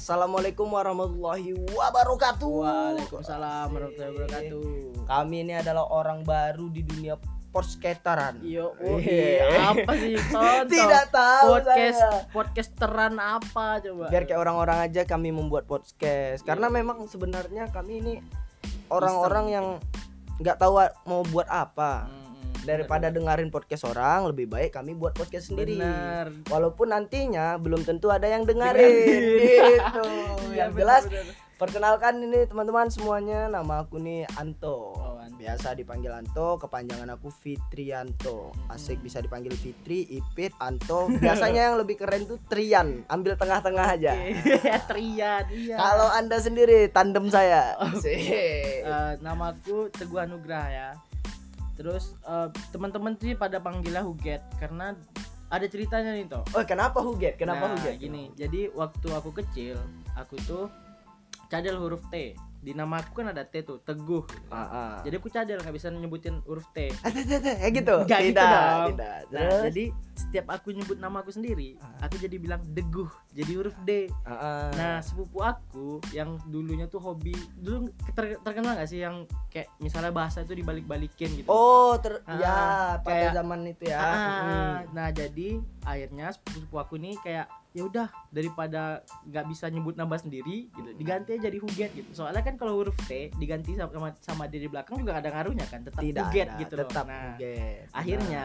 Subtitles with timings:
[0.00, 2.48] Assalamualaikum warahmatullahi wabarakatuh.
[2.48, 4.64] Waalaikumsalam warahmatullahi wabarakatuh.
[5.04, 7.20] Kami ini adalah orang baru di dunia
[7.52, 8.40] podcasteran.
[8.40, 9.44] Yo, Wih.
[9.60, 10.72] apa sih tonton?
[10.72, 12.24] Tidak tahu podcast saya.
[12.32, 14.08] podcasteran apa coba?
[14.08, 16.48] Biar kayak orang-orang aja kami membuat podcast.
[16.48, 18.14] Karena memang sebenarnya kami ini
[18.88, 19.66] orang-orang yang
[20.40, 22.08] nggak tahu mau buat apa.
[22.08, 22.19] Mm-mm.
[22.64, 25.80] Daripada dengerin podcast orang, lebih baik kami buat podcast sendiri.
[26.48, 28.80] Walaupun nantinya belum tentu ada yang dengerin.
[28.80, 29.22] Dengerin.
[29.80, 30.04] gitu.
[30.52, 31.04] Iya, yang jelas.
[31.60, 34.96] Perkenalkan ini teman-teman semuanya, nama aku nih Anto.
[34.96, 35.36] Oh, Anto.
[35.36, 38.48] Biasa dipanggil Anto, kepanjangan aku Fitrianto.
[38.72, 41.12] Asik bisa dipanggil Fitri, Ipit, Anto.
[41.20, 44.16] Biasanya yang lebih keren tuh Trian, ambil tengah-tengah aja.
[44.16, 44.72] Oke.
[44.88, 45.76] Trian, iya.
[45.76, 47.76] Kalau Anda sendiri tandem saya.
[47.76, 48.08] Asik.
[48.80, 50.88] Eh, namaku Teguh Anugrah ya.
[51.80, 54.92] Terus eh, teman-teman tuh pada panggilnya Huget karena
[55.48, 56.44] ada ceritanya nih toh.
[56.52, 57.40] Oh, kenapa Huget?
[57.40, 57.96] Kenapa nah, Huget?
[57.96, 59.80] Gini, jadi waktu aku kecil,
[60.12, 60.68] aku tuh
[61.48, 62.36] cadel huruf T.
[62.60, 64.20] Di nama aku kan ada T tuh, Teguh.
[64.46, 64.92] Ah, ah.
[65.00, 66.92] Jadi aku cadel nggak bisa nyebutin huruf T.
[67.40, 67.96] Teh, kayak gitu.
[68.04, 68.88] Nggak gitu tidak, dong.
[68.92, 69.16] tidak.
[69.30, 72.04] Nah, jadi setiap aku nyebut nama aku sendiri, Ah.
[72.04, 74.12] aku jadi bilang Deguh, jadi huruf D.
[74.22, 74.64] Ah, ah.
[74.72, 80.12] Nah, sepupu aku yang dulunya tuh hobi dulu ter- terkenal gak sih yang kayak misalnya
[80.12, 81.48] bahasa itu dibalik-balikin gitu.
[81.48, 82.56] Oh, ter Ah, ya
[82.98, 83.96] pada kayak- zaman itu ya.
[83.96, 84.76] Ah, Hmm.
[84.92, 85.48] nah jadi
[85.80, 91.38] akhirnya sepupu aku nih kayak ya udah daripada nggak bisa nyebut nama sendiri gitu diganti
[91.38, 94.98] aja jadi Huget gitu soalnya kan kalau huruf T diganti sama sama D di belakang
[94.98, 97.86] juga ada ngaruhnya kan tetap Tidak Huget ada, gitu loh tetap nah Huget.
[97.94, 98.44] akhirnya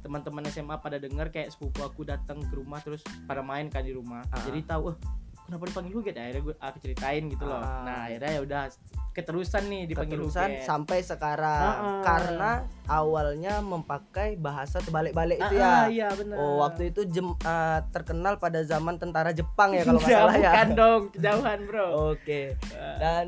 [0.00, 3.92] teman-teman SMA pada denger kayak sepupu aku datang ke rumah terus pada main kan di
[3.92, 4.40] rumah Ah.
[4.48, 4.96] jadi tahu "Eh,
[5.44, 7.82] kenapa dipanggil Huget akhirnya gue aku ceritain gitu loh Ah.
[7.82, 8.62] nah akhirnya ya udah
[9.10, 12.02] keterusan nih dipanggil keterusan Huget sampai sekarang Ah, ah.
[12.02, 12.50] karena
[12.86, 15.68] awalnya memakai bahasa terbalik-balik itu Ah, ya.
[15.68, 19.98] ah, iya benar Oh, waktu itu jem- ah, terkenal pada zaman tentara Jepang ya kalau
[19.98, 20.50] nggak Ya, salah ya.
[20.50, 22.40] bukan dong kejauhan bro Oke.
[22.72, 22.96] Ah.
[22.96, 23.26] Dan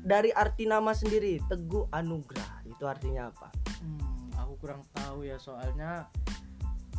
[0.00, 3.50] dari arti nama sendiri Teguh Anugrah itu artinya apa?
[3.76, 6.06] Hmm, aku kurang tahu ya soalnya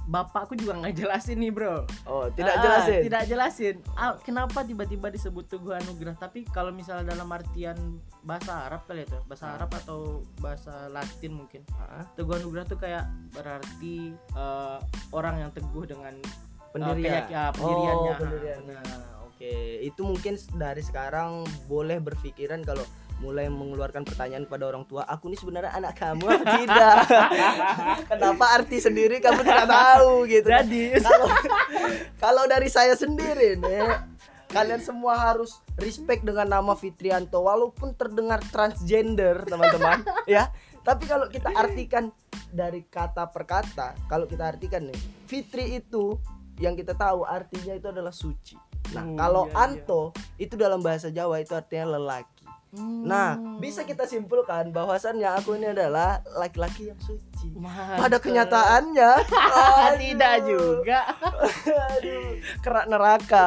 [0.08, 1.84] bapakku juga nggak jelasin nih bro.
[2.04, 3.00] Oh, tidak Ah, jelasin.
[3.04, 3.76] Tidak jelasin.
[3.94, 6.16] Ah, kenapa tiba-tiba disebut Teguh Anugrah?
[6.16, 7.76] Tapi kalau misalnya dalam artian
[8.22, 9.56] bahasa Arab kali itu, bahasa Ah.
[9.56, 10.00] Arab atau
[10.38, 11.62] bahasa Latin mungkin.
[11.76, 14.78] Ah, Teguh Anugrah tuh kayak berarti eh,
[15.12, 17.04] orang yang teguh dengan eh, pendirian.
[17.04, 18.12] keyak- ya, pendiriannya.
[18.12, 18.60] Oh, pendirian.
[18.64, 18.84] Nah,
[19.26, 19.54] oke.
[19.84, 21.30] Itu mungkin dari sekarang
[21.68, 26.46] boleh berpikiran kalau mulai mengeluarkan pertanyaan kepada orang tua, aku ini sebenarnya anak kamu apa
[26.62, 26.96] tidak?
[28.14, 30.48] Kenapa arti sendiri kamu tidak tahu gitu.
[30.48, 31.28] Jadi Kalau
[32.22, 33.90] kalau dari saya sendiri nih,
[34.54, 40.54] kalian semua harus respect dengan nama Fitrianto walaupun terdengar transgender, teman-teman, ya.
[40.86, 42.14] Tapi kalau kita artikan
[42.48, 46.16] dari kata per kata, kalau kita artikan nih, Fitri itu
[46.62, 48.56] yang kita tahu artinya itu adalah suci.
[48.96, 49.64] Nah, Oh, kalau iya, iya.
[49.68, 50.02] Anto
[50.40, 52.37] itu dalam bahasa Jawa itu artinya lelaki.
[52.76, 57.56] Nah, bisa kita simpulkan bahwasannya aku ini adalah laki-laki yang suci.
[57.56, 58.04] Mantap.
[58.04, 59.12] Pada kenyataannya,
[60.04, 61.00] tidak juga.
[61.96, 63.44] Aduh, kerak neraka.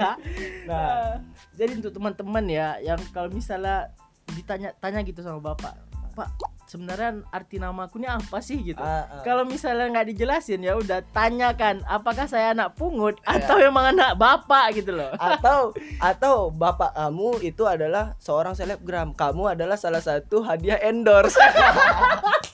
[0.70, 1.18] nah,
[1.58, 3.90] jadi untuk teman-teman ya yang kalau misalnya
[4.38, 5.74] ditanya tanya gitu sama bapak,
[6.14, 6.30] Pak,
[6.74, 8.82] sebenarnya arti namaku ini apa sih gitu?
[8.82, 9.22] ah, ah.
[9.22, 13.38] Kalau misalnya nggak dijelasin ya udah tanyakan apakah saya anak pungut Ya.
[13.38, 15.14] atau memang anak bapak gitu loh.
[15.14, 15.70] atau
[16.02, 21.38] atau bapak kamu itu adalah seorang selebgram, kamu adalah salah satu hadiah endorse.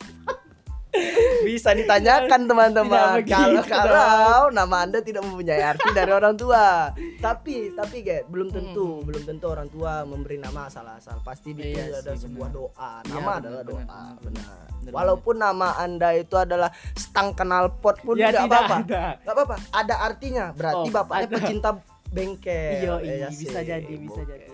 [1.40, 6.90] Bisa ditanyakan teman-teman kalau kalau nama anda tidak mempunyai arti dari orang tua.
[7.16, 9.06] Tapi tapi kayak belum tentu Hmm.
[9.06, 11.20] belum tentu orang tua memberi nama asal-asal.
[11.20, 12.58] Pasti itu Iya ada sih, sebuah benar.
[12.58, 12.90] doa.
[12.98, 13.80] Iya, Nama benar, adalah benar, doa.
[13.86, 14.58] benar, Benar.
[14.80, 19.06] Benar, Walaupun nama anda itu adalah stang kenal pot pun ya tidak tidak apa-apa.
[19.24, 20.46] apa-apa, ada artinya.
[20.52, 21.36] Berarti Oh, bapaknya ada.
[21.36, 21.70] pecinta
[22.10, 22.72] bengkel.
[22.74, 24.46] Iya, Ya iya, sih, bisa jadi, bisa jadi.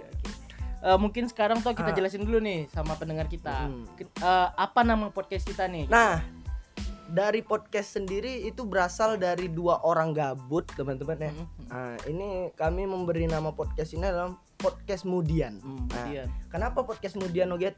[0.87, 1.97] Eh, mungkin sekarang tuh kita Ah.
[1.97, 3.67] jelasin dulu nih sama pendengar kita.
[3.67, 3.83] Hmm.
[3.99, 5.91] Eh, apa nama podcast kita nih?
[5.91, 6.23] Nah,
[7.07, 11.31] dari podcast sendiri itu berasal dari dua orang gabut, teman-teman ya.
[11.31, 15.59] Hmm, Nah, ini kami memberi nama podcast ini adalah podcast Mudian.
[15.59, 16.07] hmm, Nah,
[16.47, 17.75] kenapa podcast Mudian, Oget?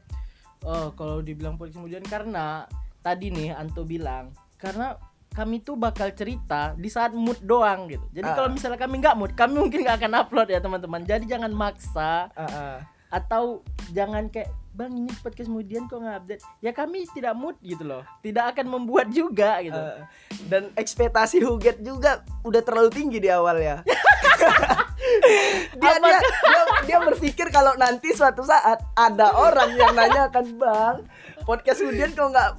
[0.61, 2.69] Oh, kalau dibilang podcast kemudian karena
[2.99, 4.99] tadi nih Anto bilang karena
[5.29, 8.03] kami tuh bakal cerita di saat mood doang gitu.
[8.11, 8.35] Jadi Ah.
[8.35, 11.01] kalau misalnya kami nggak mood, kami mungkin nggak akan upload ya teman-teman.
[11.01, 12.77] Jadi jangan maksa Ah, ah.
[13.09, 16.43] Atau jangan kayak bang ini podcast kemudian kok nggak update.
[16.63, 18.07] Ya kami tidak mood gitu loh.
[18.23, 19.75] Tidak akan membuat juga gitu.
[19.75, 19.99] Eh,
[20.47, 23.83] dan ekspektasi Huget juga udah terlalu tinggi di awal ya.
[25.81, 30.95] dia, dia, dia dia berpikir kalau nanti suatu saat ada orang yang nanyakan bang
[31.43, 32.49] podcast kemudian kok nggak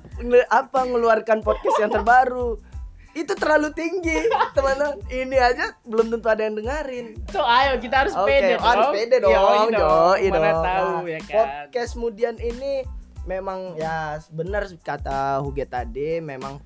[0.50, 2.58] apa ngeluarkan podcast yang terbaru
[3.12, 4.14] itu terlalu tinggi
[4.52, 8.86] teman-teman ini aja belum tentu ada yang dengerin So ayo kita harus Oke, pede harus
[8.86, 8.94] dong.
[8.94, 10.62] pede dong, Yoi yoi Mana dong.
[10.62, 11.34] tahu Nah, ya kan.
[11.66, 12.72] Podcast kemudian ini
[13.22, 16.62] memang ya benar kata Huge tadi memang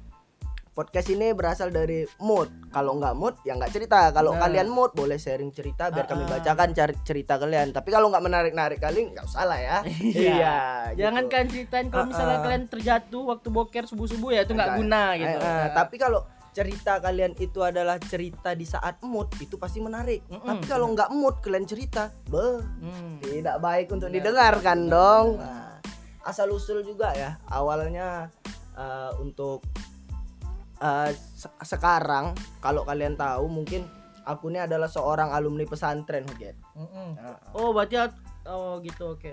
[0.70, 2.50] podcast ini berasal dari mood.
[2.69, 4.11] Kalau nggak mood ya nggak cerita.
[4.11, 4.43] Kalau Benar.
[4.43, 6.32] kalian mood boleh sharing cerita biar kami Ah, ah.
[6.35, 7.70] bacakan cari cerita kalian.
[7.70, 9.79] Tapi kalau nggak menarik-narik kali nggak usah lah ya.
[10.02, 10.58] Iya.
[10.90, 10.99] gitu.
[10.99, 12.44] Jangan kalian ceritain kalau misalnya Ah, ah.
[12.44, 14.82] kalian terjatuh waktu boker subuh-subuh ya itu nggak Enggak.
[14.82, 15.38] guna gitu.
[15.38, 16.20] Eh, eh, tapi kalau
[16.55, 20.23] cerita kalian itu adalah cerita di saat mood itu pasti menarik.
[20.31, 23.19] Mm-mm, Tapi kalau nggak mood kalian cerita, beh, Hmm.
[23.19, 24.23] tidak baik untuk Iya.
[24.23, 25.27] didengarkan dong.
[25.43, 25.83] Nah,
[26.23, 27.37] asal usul juga ya.
[27.51, 28.31] Awalnya
[28.75, 29.67] eh, untuk
[30.77, 33.87] eh, se- sekarang kalau kalian tahu mungkin
[34.23, 36.59] aku ini adalah seorang alumni pesantren, Huget.
[36.75, 37.99] Nah, Oh, berarti
[38.47, 39.33] oh gitu oke.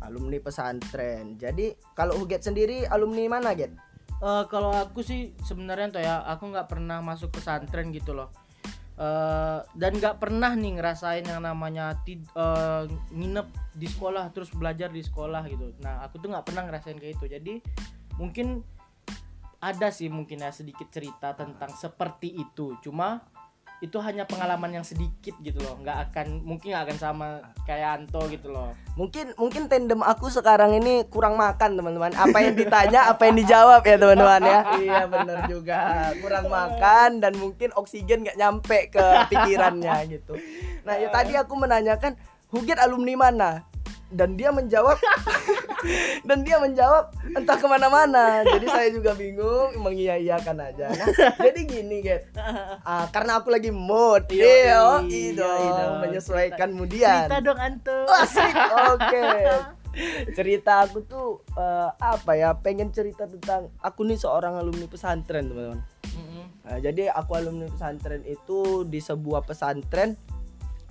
[0.00, 1.34] alumni pesantren.
[1.34, 3.74] Jadi kalau Huget sendiri alumni mana, Get?
[4.16, 8.32] Eh, kalau aku sih sebenarnya tuh ya aku nggak pernah masuk pesantren gitu loh.
[8.96, 14.88] Eh, dan nggak pernah nih ngerasain yang namanya tid eh, nginep di sekolah terus belajar
[14.88, 15.76] di sekolah gitu.
[15.84, 17.54] Nah aku tuh nggak pernah ngerasain kayak itu jadi
[18.16, 18.64] mungkin
[19.60, 22.72] ada sih mungkin ya sedikit cerita tentang seperti itu.
[22.80, 23.20] Cuma
[23.84, 27.28] itu hanya pengalaman yang sedikit gitu loh nggak akan mungkin nggak akan sama
[27.68, 32.16] kayak Anto gitu loh Mungkin mungkin tandem aku sekarang ini kurang makan, teman-teman.
[32.16, 34.60] Apa yang ditanya, apa yang dijawab ya, teman-teman ya.
[34.80, 35.80] iya, benar juga.
[36.16, 40.40] Kurang makan dan mungkin oksigen nggak nyampe ke pikirannya gitu.
[40.88, 43.50] Nah, ya tadi aku menanyakan Huget alumni mana?
[44.06, 44.96] Dan dia menjawab
[46.28, 48.42] dan dia menjawab entah ke mana-mana.
[48.46, 50.86] Jadi saya juga bingung mengiyakan aja.
[50.94, 51.08] Nah,
[51.46, 52.30] jadi gini, Get.
[52.86, 54.30] Ah, karena aku lagi mood.
[54.30, 56.02] Yoi dong.
[56.06, 57.26] Menyesuaikan kemudian.
[57.26, 58.94] cerita dong Anto Oh.
[58.94, 59.26] Oke.
[60.36, 62.54] Cerita aku tuh eh, apa ya?
[62.54, 65.80] Pengen cerita tentang aku nih seorang alumni pesantren, teman-teman.
[66.14, 66.44] Mm-mm.
[66.62, 70.14] Nah, jadi aku alumni pesantren itu di sebuah pesantren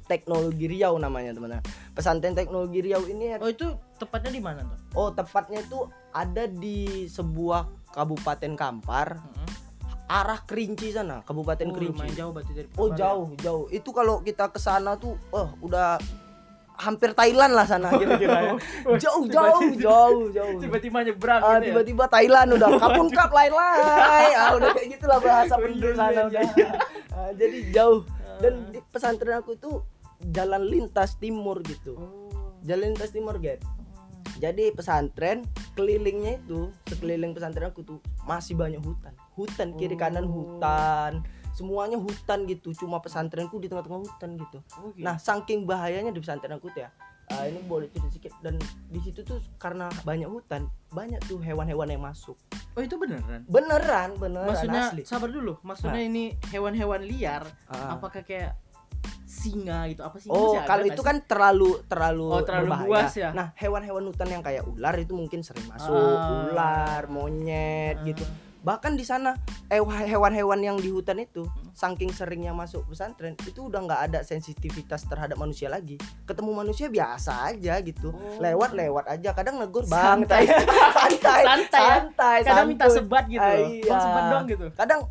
[0.06, 1.66] teknologi Riau namanya, teman-teman.
[1.92, 3.66] Pesantren teknologi Riau ini oh itu
[3.96, 5.80] tepatnya di mana tuh oh tepatnya itu
[6.12, 9.50] ada di sebuah kabupaten Kampar, Mm-mm.
[10.06, 12.14] arah Kerinci sana, Kabupaten Oh, Kerinci.
[12.14, 13.00] jauh berarti dari Oh Kampar ya?
[13.02, 15.98] jauh jauh itu kalau kita ke sana tuh oh udah
[16.76, 18.54] hampir Thailand lah sana kira-kira ya.
[19.00, 21.66] jauh jauh jauh jauh tiba-tiba nyebrang Ah, gitu ya?
[21.72, 26.44] tiba-tiba Thailand udah kapun kap lain lain ah udah kayak gitulah bahasa penduduk sana udah.
[27.10, 28.04] Ah, jadi jauh
[28.36, 28.70] dan Ah.
[28.70, 29.72] di pesantren aku itu
[30.32, 31.98] jalan lintas timur gitu.
[31.98, 32.30] Oh.
[32.66, 33.62] jalan lintas timur get
[34.36, 35.46] jadi pesantren
[35.80, 39.16] kelilingnya itu sekeliling pesantren aku tuh masih banyak hutan.
[39.36, 40.32] Hutan kiri kanan Oh.
[40.60, 41.24] hutan.
[41.56, 44.60] Semuanya hutan gitu cuma pesantrenku di tengah-tengah hutan gitu.
[44.76, 45.08] Oh, gitu.
[45.08, 46.92] nah saking bahayanya di pesantren aku tuh ya
[47.32, 48.34] ah, ini boleh cerita sedikit.
[48.44, 48.60] Dan
[48.92, 52.36] di situ tuh karena banyak hutan banyak tuh hewan-hewan yang masuk.
[52.76, 53.48] Oh itu beneran?
[53.48, 55.08] Beneran beneran maksudnya asli.
[55.08, 55.56] sabar dulu.
[55.64, 57.96] Maksudnya ini hewan-hewan liar Ah.
[57.96, 58.60] apakah kayak
[59.26, 62.88] singa gitu apa sih Oh, kalau itu kan terlalu terlalu Oh, terlalu berbahaya.
[62.88, 63.30] luas ya?
[63.30, 66.48] Nah, hewan-hewan hutan yang kayak ular itu mungkin sering masuk, Ah.
[66.48, 68.26] ular, monyet gitu.
[68.62, 71.70] Bahkan di sana eh, hewan-hewan yang di hutan itu Hmm.
[71.72, 75.98] saking seringnya masuk pesantren itu udah nggak ada sensitivitas terhadap manusia lagi.
[76.24, 78.10] Ketemu manusia biasa aja gitu.
[78.10, 78.38] Oh.
[78.40, 80.50] Lewat-lewat aja, kadang negur bang, Santai.
[80.98, 81.94] santai, Santai ya?
[81.94, 83.86] santai, kadang minta sebat gitu Ah, loh iya.
[83.86, 85.02] Bang, sebat dong gitu Kadang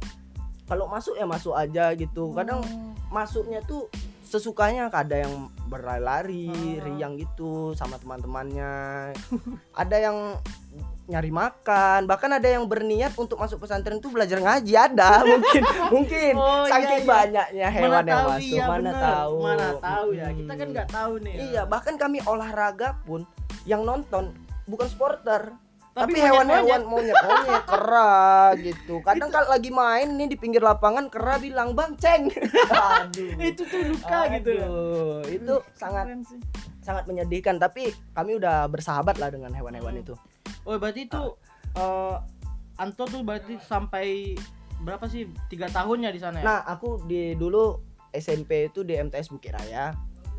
[0.64, 2.32] kalau masuk ya masuk aja gitu.
[2.32, 2.90] Kadang Oh.
[3.14, 3.86] Masuknya tuh
[4.24, 6.82] sesukanya ada yang berlari-lari Ah.
[6.82, 9.14] riang gitu sama teman-temannya
[9.82, 10.18] ada yang
[11.04, 16.32] nyari makan bahkan ada yang berniat untuk masuk pesantren tuh belajar ngaji ada mungkin mungkin
[16.34, 17.06] Oh, iya, saking iya.
[17.06, 19.04] banyaknya hewan yang masuk iya, mana bener.
[19.04, 20.74] tahu mana tahu ya kita kan Hmm.
[20.74, 23.20] nggak tahu nih iya bahkan kami olahraga pun
[23.64, 24.32] yang nonton
[24.64, 25.52] bukan supporter
[25.94, 27.14] Tapi tapi hewan-hewan monyet-monyet.
[27.14, 28.18] monyet-monyet kera
[28.58, 28.94] gitu.
[29.00, 32.34] Kadang kalau lagi main nih di pinggir lapangan kera bilang bang ceng.
[32.98, 33.30] Aduh.
[33.38, 34.66] Itu tuh luka gitu ya.
[34.66, 36.40] Aduh, itu sangat Keren sih.
[36.80, 37.56] sangat menyedihkan.
[37.56, 40.02] Tapi kami udah bersahabat lah dengan hewan-hewan Hmm.
[40.02, 40.14] itu.
[40.62, 41.22] Oh berarti itu
[41.72, 42.16] eh,
[42.74, 44.34] Anto tuh berarti sampai
[44.80, 45.30] berapa sih?
[45.46, 46.44] Tiga tahunnya di sana ya?
[46.44, 47.78] Nah aku di dulu
[48.10, 49.94] SMP itu di MTS Bukit Raya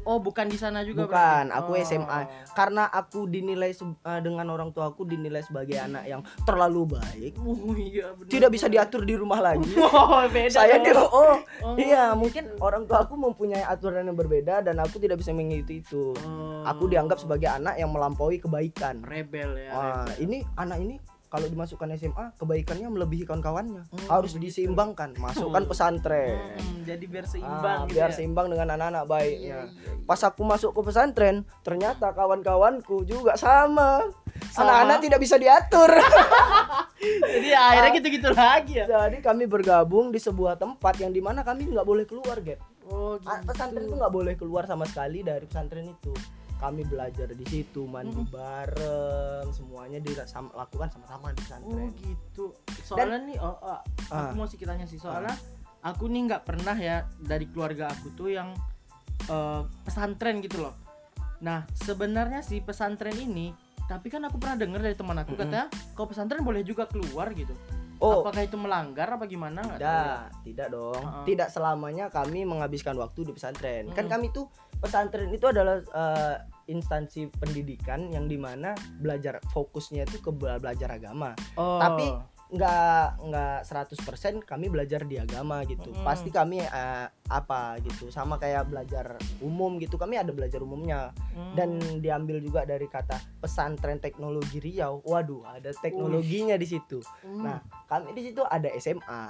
[0.05, 1.57] oh bukan di sana juga Bukan, berarti?
[1.57, 1.81] aku Oh.
[1.81, 2.19] SMA.
[2.53, 7.73] karena aku dinilai eh, dengan orang tua aku dinilai sebagai anak yang terlalu baik oh
[7.73, 8.29] iya bener.
[8.29, 12.85] tidak bisa diatur di rumah lagi oh beda saya dia oh Oh, iya mungkin orang
[12.85, 16.61] tua aku mempunyai aturan yang berbeda dan aku tidak bisa mengikuti itu Oh.
[16.63, 20.21] aku dianggap sebagai anak yang melampaui kebaikan rebel ya Wah, rebel.
[20.21, 20.95] ini anak ini
[21.25, 24.63] kalau dimasukkan SMA kebaikannya melebihi kawan-kawannya Hmm, harus begitu.
[24.63, 25.13] diseimbangkan.
[25.15, 25.69] Masukkan Hmm.
[25.69, 26.37] pesantren.
[26.55, 28.15] Hmm, jadi biar seimbang Ah, gitu biar ya.
[28.15, 29.59] seimbang dengan anak-anak Iya, baiknya.
[29.65, 30.05] Iya, iya.
[30.05, 34.05] pas aku masuk ke pesantren ternyata kawan-kawanku juga sama.
[34.53, 35.87] Anak-anak tidak bisa diatur.
[37.25, 38.85] Jadi akhirnya gitu-gitu lagi ya?
[38.85, 42.59] Jadi kami bergabung di sebuah tempat yang di mana kami nggak boleh keluar Gap.
[42.85, 46.13] Oh Ah, pesantren itu nggak boleh keluar sama sekali dari pesantren itu
[46.55, 48.31] kami belajar di situ mandi Mm-mm.
[48.31, 52.45] bareng semuanya dilakukan sama-sama di oh pesantren gitu
[52.81, 54.33] soalnya nih oh, oh, aku Ah.
[54.33, 55.35] mau sedikit tanya sih soalnya
[55.81, 58.55] aku nih nggak pernah ya dari keluarga aku tuh yang
[59.25, 60.75] eh, pesantren gitu loh
[61.37, 63.51] nah sebenarnya sih pesantren ini
[63.85, 65.45] tapi kan aku pernah dengar dari teman aku Mm-mm.
[65.45, 67.53] katanya kalau pesantren boleh juga keluar gitu
[68.01, 69.95] oh apakah itu melanggar apa gimana nggak tahu ya.
[69.95, 71.25] tidak tidak dong Uh-uh.
[71.27, 74.13] tidak selamanya kami menghabiskan waktu di pesantren kan Mm-mm.
[74.13, 74.51] kami tuh
[74.83, 76.35] pesantren itu adalah eh,
[76.67, 81.79] instansi pendidikan yang di mana belajar fokusnya itu ke bela- belajar agama oh.
[81.79, 85.89] Tapi nggak nggak 100% kami belajar di agama gitu.
[85.89, 86.05] Mm-mm.
[86.05, 91.09] pasti kami eh, apa gitu sama kayak belajar umum gitu kami ada belajar umumnya.
[91.35, 91.51] Hmm.
[91.57, 95.01] dan diambil juga dari kata pesantren teknologi Riau.
[95.03, 97.01] Waduh ada teknologinya di situ.
[97.25, 97.43] Hmm.
[97.43, 99.23] nah kami di situ ada SMA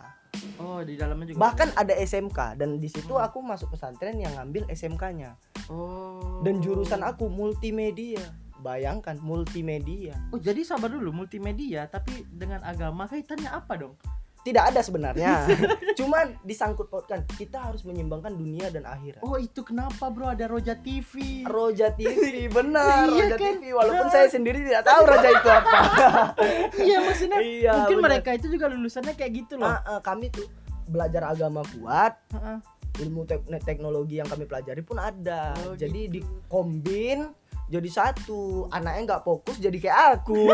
[0.60, 1.96] oh di dalamnya juga bahkan ada.
[1.96, 3.24] SMK dan di situ Hmm.
[3.24, 5.40] aku masuk pesantren yang ngambil SMK-nya
[5.72, 6.44] oh.
[6.44, 8.20] Dan jurusan aku multimedia
[8.66, 10.18] bayangkan multimedia.
[10.34, 13.94] Oh jadi sabar dulu multimedia tapi dengan agama kaitannya apa dong?
[14.42, 15.42] Tidak ada sebenarnya.
[16.00, 19.18] Cuman disangkut pautkan kita harus menyimbangkan dunia dan akhirat.
[19.26, 20.30] Oh itu kenapa bro?
[20.30, 23.54] Ada Roja TV Roja TV benar Iya Roja kan?
[23.58, 25.80] TV walaupun saya sendiri tidak tahu Roja itu apa.
[26.86, 28.06] Iya maksudnya iya mungkin benar.
[28.22, 29.66] mereka itu juga lulusannya kayak gitu loh.
[29.66, 30.46] Ah, ah, kami tuh
[30.86, 32.14] belajar agama kuat.
[32.34, 32.58] Heeh.
[32.96, 35.52] ilmu tek- teknologi yang kami pelajari pun ada.
[35.68, 36.24] Oh, jadi gitu.
[36.24, 37.28] dikombin
[37.66, 40.54] jadi satu anaknya nggak fokus jadi kayak aku.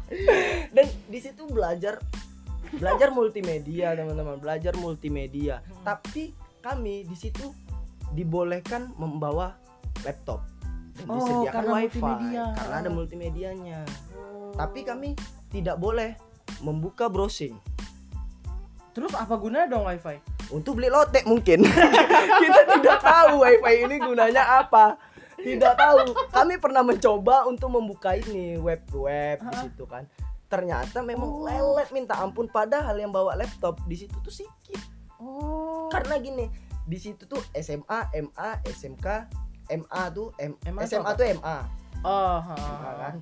[0.74, 2.00] Dan di situ belajar
[2.70, 5.58] belajar multimedia teman-teman belajar multimedia.
[5.58, 5.82] Hmm.
[5.82, 6.30] tapi
[6.62, 7.50] kami di situ
[8.14, 9.58] dibolehkan membawa
[10.06, 10.46] laptop.
[10.94, 12.44] Dan Oh, disediakan karena wifi multimedia.
[12.54, 13.80] karena ada multimedianya.
[14.14, 14.52] Oh.
[14.54, 15.18] tapi kami
[15.50, 16.14] tidak boleh
[16.62, 17.58] membuka browsing.
[18.90, 20.18] Terus apa gunanya dong wifi?
[20.50, 21.62] Untuk beli lotek mungkin.
[22.42, 24.98] Kita tidak tahu wifi ini gunanya apa
[25.44, 25.98] tidak tahu.
[26.30, 30.04] Kami pernah mencoba untuk membuka ini web web di situ kan.
[30.50, 31.46] Ternyata memang Oh.
[31.46, 32.50] lelet minta ampun.
[32.50, 34.82] Padahal yang bawa laptop di situ tuh sedikit
[35.22, 35.86] oh.
[35.88, 36.50] Karena gini
[36.84, 39.06] di situ tuh SMA MA SMK
[39.70, 41.58] MA tuh M, SMA tuh MA
[42.02, 43.14] oh MA kan.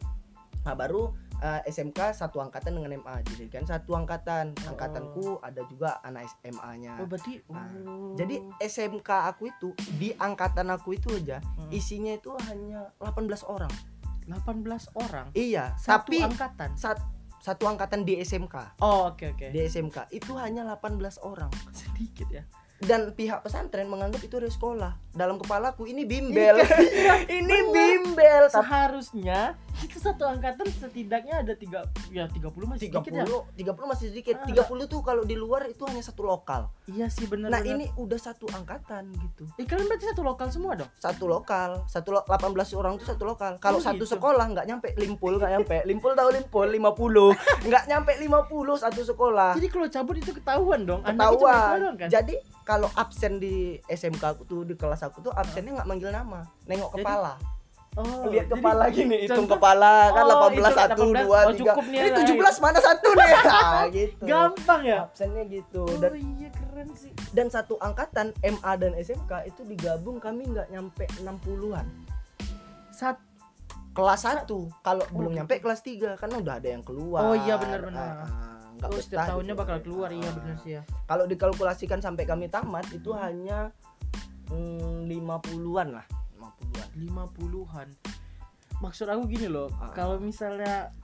[0.64, 4.68] Nah baru eh, SMK satu angkatan dengan MA jadi kan satu angkatan Oh.
[4.68, 8.14] angkatanku ada juga anak SMA-nya oh berarti Nah, oh.
[8.14, 11.71] jadi SMK aku itu di angkatan aku itu aja Hmm.
[11.71, 13.71] isinya itu hanya 18 orang.
[14.26, 14.61] 18
[14.95, 17.00] orang Iya, satu tapi angkatan sat-
[17.38, 18.76] satu angkatan di SMK.
[18.78, 21.49] oh oke oke Di SMK itu hanya 18 orang.
[21.71, 22.45] sedikit ya
[22.78, 24.95] Dan pihak pesantren menganggap itu dari sekolah.
[25.11, 26.62] Dalam kepalaku ini bimbel.
[26.62, 28.47] Iya, ini bimbel.
[28.49, 33.25] Seharusnya itu satu angkatan setidaknya ada tiga ya 30 masih 30 sedikit ya.
[33.75, 34.35] 30 masih sedikit.
[34.42, 36.66] Ah, 30 tuh kalau di luar itu hanya satu lokal.
[36.90, 39.47] iya sih benar Nah, ini udah satu angkatan gitu.
[39.54, 40.90] Eh, kalian berarti satu lokal semua dong?
[40.99, 43.61] Satu lokal satu lo, 18 orang itu satu lokal.
[43.62, 44.18] Kalau Oh, satu gitu.
[44.18, 45.76] sekolah nggak nyampe limpul nggak nyampe.
[45.87, 49.54] Limpul tahu limpul 50 nggak nyampe 50 satu sekolah.
[49.54, 51.00] Jadi kalau cabut itu ketahuan dong?
[51.06, 51.14] Ah.
[51.14, 51.94] ketahuan.
[51.94, 52.08] kan?
[52.11, 52.35] Jadi
[52.66, 56.42] kalau absen di SMK aku tuh di kelas aku tuh absennya nggak manggil nama.
[56.66, 57.58] Nengok Jadi, kepala
[57.99, 59.93] oh, lihat jadi- kepala gini hitung contoh- kepala.
[60.09, 61.59] Kan Oh, 18 itu satu 18, dua oh, tiga.
[61.69, 63.31] cukup nih, ini lah, 17 mana satu nih?
[63.49, 64.23] Nah, gitu.
[64.25, 64.99] Gampang ya?
[65.05, 65.83] Absennya gitu.
[65.83, 67.12] Oh dan iya keren sih.
[67.28, 71.87] dan satu angkatan MA dan SMK itu digabung kami nggak nyampe 60-an
[72.90, 73.19] Sat
[73.90, 74.47] kelas 1
[74.81, 77.21] kalau Oh, belum nyampe kelas 3 kan udah ada yang keluar.
[77.21, 77.99] Oh, iya, benar-benar.
[77.99, 79.61] Ah, ah, nggak oh, setiap tahunnya gitu.
[79.61, 80.09] bakal keluar.
[80.09, 80.33] Iya Ah.
[80.33, 80.83] benar sih ya.
[81.05, 83.21] kalau dikalkulasikan sampai kami tamat itu Hmm.
[83.21, 83.59] hanya
[84.49, 86.07] mm, 50-an lah
[86.61, 87.88] 50-an 50-an
[88.79, 89.91] maksud aku gini loh Ah.
[89.91, 90.95] kalau misalnya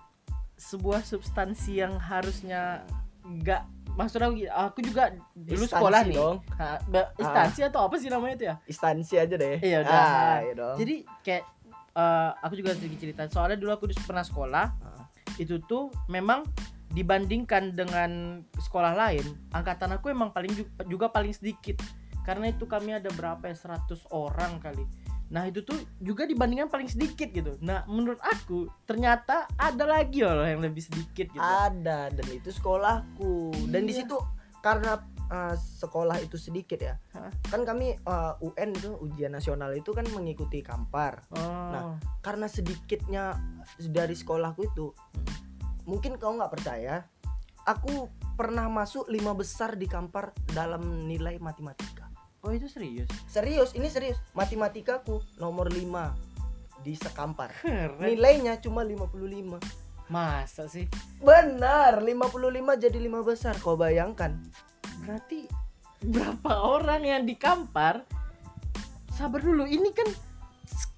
[0.55, 2.87] sebuah substansi yang harusnya
[3.21, 3.63] nggak
[3.95, 5.71] maksud aku gini, aku juga dulu Instansi.
[5.73, 6.37] sekolah nih dong.
[6.53, 8.55] Ha, ba- instansi atau apa sih namanya itu ya?
[8.65, 9.59] Instansi aja deh.
[9.61, 9.95] Iya, udah.
[9.97, 10.77] ah, iya dong.
[10.77, 11.45] Jadi kayak
[11.95, 15.07] eh, aku juga sedikit cerita soalnya dulu aku pernah sekolah Ah.
[15.37, 16.43] itu tuh memang
[16.91, 18.11] dibandingkan dengan
[18.53, 21.79] sekolah lain angkatan aku emang paling ju- juga paling sedikit.
[22.23, 24.87] Karena itu kami ada berapa ya 100 orang kali
[25.33, 27.57] nah itu tuh juga dibandingkan paling sedikit gitu.
[27.64, 31.40] Nah menurut aku ternyata ada lagi loh yang lebih sedikit gitu.
[31.40, 33.52] Ada dan itu sekolahku.
[33.73, 34.04] Dan di Iya.
[34.04, 34.16] situ
[34.61, 37.28] karena uh, sekolah itu sedikit ya Hah?
[37.52, 41.25] kan kami uh, UN itu ujian nasional itu kan mengikuti kampar.
[41.37, 41.40] Oh.
[41.73, 41.83] Nah,
[42.25, 43.37] karena sedikitnya
[43.93, 44.93] dari sekolahku itu
[45.85, 47.04] mungkin kau nggak percaya
[47.64, 52.04] aku pernah masuk lima besar di kampar dalam nilai matematika
[52.45, 53.09] Oh itu serius.
[53.25, 55.81] serius ini serius matematikaku nomor 5
[56.81, 57.97] di sekampar Keren.
[57.99, 59.57] nilainya cuma 55
[60.07, 60.85] Masa sih?
[61.19, 62.21] benar 55
[62.79, 64.37] jadi lima besar kau bayangkan
[65.01, 65.49] Berarti
[66.03, 68.05] berapa orang yang di Kampar?
[69.09, 70.05] Sabar dulu, ini kan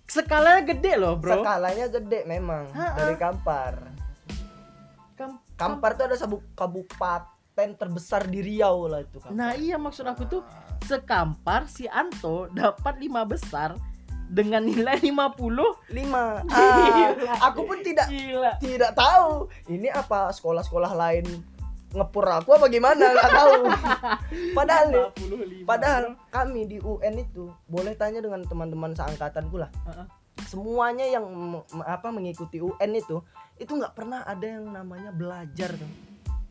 [0.04, 1.38] skalanya gede loh, Bro.
[1.38, 2.96] skalanya gede memang Ha-ha.
[2.96, 3.74] dari kampar
[5.14, 6.16] Kam- kampar itu ada
[6.56, 10.42] kabupaten terbesar di Riau lah itu kampar Nah, iya maksud aku tuh
[10.84, 13.78] sekampar si Anto dapat lima besar
[14.26, 15.38] dengan nilai 50
[15.94, 17.06] lima Gila.
[17.30, 18.58] Ah, aku pun tidak Gila.
[18.58, 21.24] tidak tahu ini apa sekolah-sekolah lain
[21.94, 23.54] ngepur aku apa gimana nggak tahu
[24.58, 25.04] padahal nih
[25.62, 25.70] 55.
[25.70, 30.06] padahal kami di UN itu boleh tanya dengan teman-teman seangkatanku lah Heeh.
[30.44, 31.24] semuanya yang
[31.86, 33.22] apa mengikuti UN itu
[33.56, 35.72] itu nggak pernah ada yang namanya belajar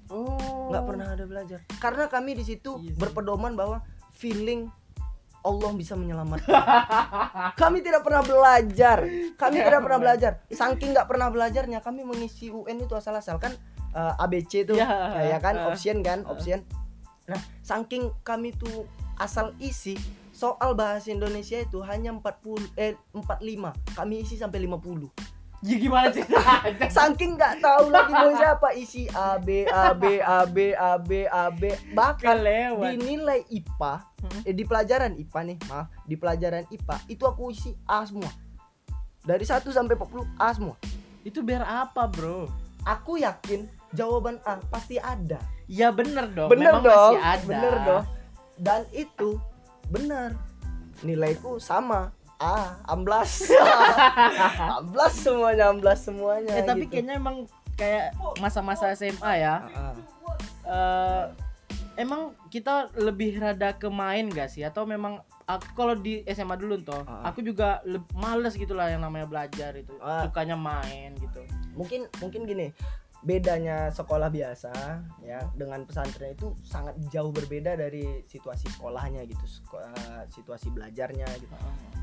[0.05, 0.69] Oh.
[0.69, 3.81] nggak pernah ada belajar karena kami di situ Iya berpedoman bahwa
[4.15, 4.71] feeling
[5.45, 6.49] Allah bisa menyelamatkan.
[7.61, 9.05] Kami tidak pernah belajar.
[9.37, 10.31] Kami tidak pernah belajar.
[10.49, 13.53] Saking nggak pernah belajarnya kami mengisi UN itu asal-asal kan
[13.93, 14.89] eh, ABC tuh Ya.
[15.21, 15.53] ya kan?
[15.53, 15.69] Eh.
[15.69, 16.65] option kan option.
[17.29, 18.89] Nah saking kami tuh
[19.21, 19.93] asal isi
[20.35, 25.07] soal bahasa Indonesia itu hanya 40 eh 45 kami isi sampai 50
[25.61, 26.87] Ya gimana ceritanya?
[26.97, 31.11] saking nggak tahu lagi mau siapa isi A B A B A B A B
[31.23, 32.91] A B bahkan di Kelewat.
[32.97, 34.41] nilai IPA Hmm.
[34.41, 38.31] eh, di pelajaran IPA nih maaf di pelajaran IPA itu aku isi A semua
[39.21, 40.75] dari 1 sampai 40 A semua
[41.21, 42.49] Itu biar apa, Bro?
[42.83, 46.49] aku yakin jawaban A pasti ada Ya bener dong.
[46.49, 47.45] bener Memang dong masih ada.
[47.47, 48.05] bener dong
[48.55, 49.29] dan itu
[49.85, 50.33] benar
[51.01, 53.47] nilaiku sama A amblas
[54.79, 56.99] amblas semuanya amblas semuanya Eh tapi gitu.
[56.99, 59.55] kayaknya emang kayak masa-masa SMA ya.
[59.67, 59.93] Ah, ah.
[60.65, 61.23] eh
[61.97, 65.15] emang kita lebih rada ke main gak sih atau memang
[65.45, 67.29] aku kalau di SMA dulu toh Ah.
[67.29, 67.79] aku juga
[68.11, 70.23] males gitu lah yang namanya belajar itu Ah.
[70.23, 71.39] sukanya main gitu
[71.71, 72.67] mungkin mungkin gini
[73.25, 74.71] bedanya sekolah biasa
[75.25, 81.25] ya dengan pesantren itu sangat jauh berbeda dari situasi sekolahnya gitu seko- eh, situasi belajarnya
[81.41, 81.49] gitu.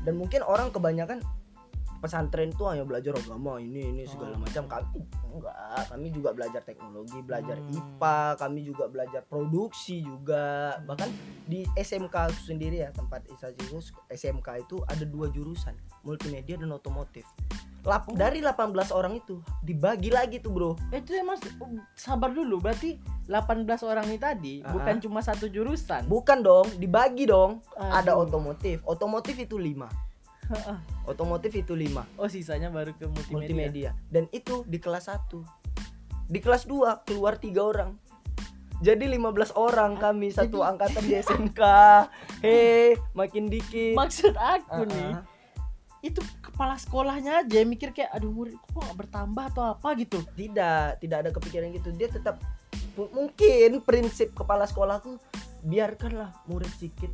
[0.03, 1.23] Dan mungkin orang kebanyakan
[2.03, 4.43] pesantren itu hanya belajar agama ini ini segala Oh.
[4.43, 4.67] macam.
[4.67, 4.99] Kami
[5.31, 5.55] enggak
[5.87, 7.71] kami juga belajar teknologi belajar Hmm.
[7.71, 10.75] IPA kami juga belajar produksi juga.
[10.83, 11.09] Bahkan
[11.47, 13.79] di SMK sendiri ya tempat Isajiku
[14.11, 17.23] SMK itu ada dua jurusan multimedia dan otomotif
[17.83, 18.15] Lap- Oh.
[18.15, 20.71] dari 18 orang itu dibagi lagi tuh bro.
[20.89, 21.35] Itu emang
[21.93, 22.57] sabar dulu.
[22.57, 24.71] Berarti 18 orang ini tadi Ah.
[24.71, 26.05] bukan cuma satu jurusan?
[26.05, 27.59] Bukan dong dibagi dong.
[27.75, 28.23] Ada Aduh.
[28.23, 28.79] otomotif.
[28.83, 29.91] Otomotif itu lima.
[31.03, 32.07] Otomotif itu lima.
[32.15, 33.89] Oh sisanya baru ke multimedia, multimedia.
[34.07, 35.43] Dan itu di kelas 1
[36.25, 37.91] di kelas 2 keluar tiga orang.
[38.79, 41.59] Jadi 15 orang kami satu angkatan di SMK
[42.41, 43.95] hei makin dikit.
[43.95, 45.23] Maksud aku Ah, nih ah.
[46.03, 49.95] Itu kepala sekolahnya aja yang mikir kayak aduh murid kok gak bertambah atau apa?
[49.95, 50.19] Gitu.
[50.35, 51.95] Tidak tidak ada kepikiran gitu.
[51.95, 52.43] Dia tetap
[52.99, 55.15] mu- mungkin prinsip kepala sekolahku
[55.63, 57.09] biarkanlah murid sedikit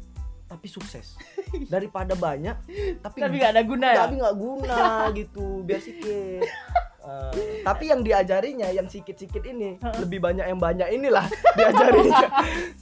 [0.50, 1.14] tapi sukses.
[1.74, 2.58] Daripada banyak
[3.06, 3.98] tapi tapi gak ada guna ya?
[4.10, 4.78] Tapi nggak guna
[5.14, 5.62] gitu.
[5.62, 6.50] Biar sedikit
[7.10, 11.26] Eh, tapi yang diajarinya yang sikit-sikit ini lebih banyak yang banyak inilah
[11.58, 12.28] diajarinya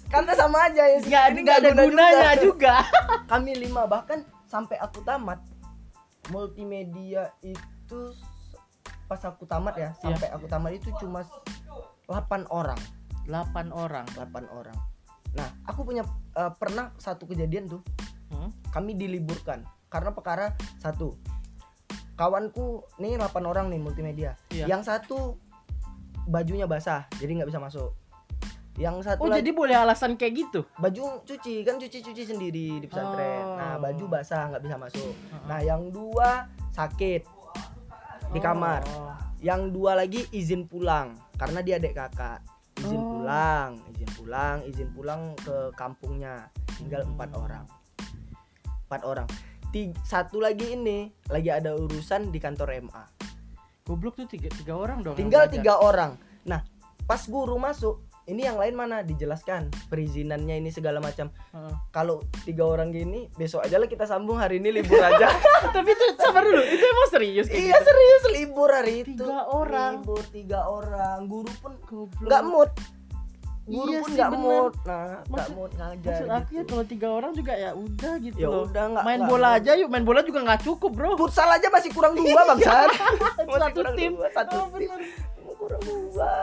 [0.10, 2.76] karena sama aja ya nggak ini nggak ada guna gunanya juga.
[3.30, 5.38] kami lima bahkan sampai aku tamat
[6.30, 8.14] multimedia itu
[9.08, 10.20] pas aku tamat ya Iya.
[10.20, 11.24] sampai aku tamat itu cuma
[12.08, 12.80] 8 orang.
[13.28, 14.06] 8 orang.
[14.16, 14.78] 8 orang.
[15.36, 16.04] Nah aku punya
[16.36, 17.82] eh, pernah satu kejadian tuh.
[18.28, 18.52] Hmm?
[18.76, 19.64] kami diliburkan.
[19.88, 20.52] Karena perkara
[20.84, 21.16] satu.
[22.20, 24.36] Kawanku nih 8 orang nih multimedia.
[24.52, 24.68] Iya.
[24.68, 25.40] yang satu
[26.28, 27.96] bajunya basah jadi nggak bisa masuk
[28.78, 30.62] yang satu oh lagi jadi boleh alasan kayak gitu?
[30.78, 33.42] Baju cuci kan cuci cuci sendiri di pesantren.
[33.42, 33.58] Oh.
[33.58, 35.12] nah baju basah nggak bisa masuk.
[35.12, 35.42] Heeh.
[35.50, 37.22] nah yang dua sakit
[38.30, 38.86] di kamar.
[38.94, 39.14] Oh.
[39.38, 41.18] yang dua lagi izin pulang.
[41.36, 42.42] Karena dia adik kakak.
[42.78, 43.10] Izin Oh.
[43.18, 46.50] pulang izin pulang izin pulang ke kampungnya.
[46.78, 47.18] Tinggal Hmm.
[47.18, 47.66] empat orang.
[48.86, 49.28] Empat orang.
[49.68, 53.04] Ti- satu lagi ini lagi ada urusan di kantor MA
[53.84, 56.20] goblok tuh tiga, tiga orang dong tinggal tiga orang.
[56.44, 56.60] Nah
[57.04, 59.00] pas guru masuk ini yang lain mana?
[59.02, 61.32] Dijelaskan perizinannya ini segala macam.
[61.50, 61.74] Heeh.
[61.90, 65.32] kalau tiga orang gini besok aja lah kita sambung hari ini libur aja.
[65.76, 67.84] Tapi itu sabar dulu itu emang serius iya gitu?
[67.84, 69.16] serius libur hari itu.
[69.18, 69.92] Tiga orang.
[69.98, 71.18] libur tiga orang.
[71.26, 71.72] Guru pun
[72.20, 72.72] nggak mood.
[73.64, 74.74] Guru Iya pun nggak mood.
[74.84, 76.70] Nah nggak mood ngajar maksud aku ya gitu.
[76.70, 79.88] kalau tiga orang juga ya udah gitu ya udah nggak main nggak bola aja yuk
[79.88, 81.16] main bola juga nggak cukup bro.
[81.16, 82.92] Futsal aja masih kurang dua bangsat.
[82.92, 84.12] Satu kurang tim.
[84.14, 84.88] dua, satu Oh, tim.
[84.88, 85.02] bener.
[85.58, 86.34] orang tua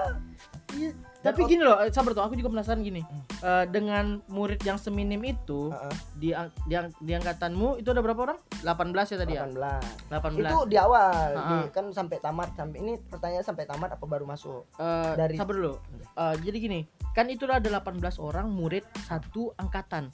[0.74, 0.90] Iya.
[1.24, 3.00] Tapi gini loh, eh, sabar tuh, aku juga penasaran gini.
[3.40, 5.72] Eh, dengan murid yang seminim itu
[6.14, 8.38] di ang- di, ang- di angkatanmu itu ada berapa orang?
[8.60, 9.42] 18 ya tadi ya?
[9.42, 9.80] 18
[10.12, 10.44] 18.
[10.44, 11.48] itu di awal Heeh.
[11.64, 15.54] di- kan sampai tamat sampai ini pertanyaan sampai tamat apa baru masuk Eh, dari- sabar
[15.54, 15.74] dulu.
[16.12, 20.12] Eh, jadi gini, kan itu ada 18 orang murid satu angkatan.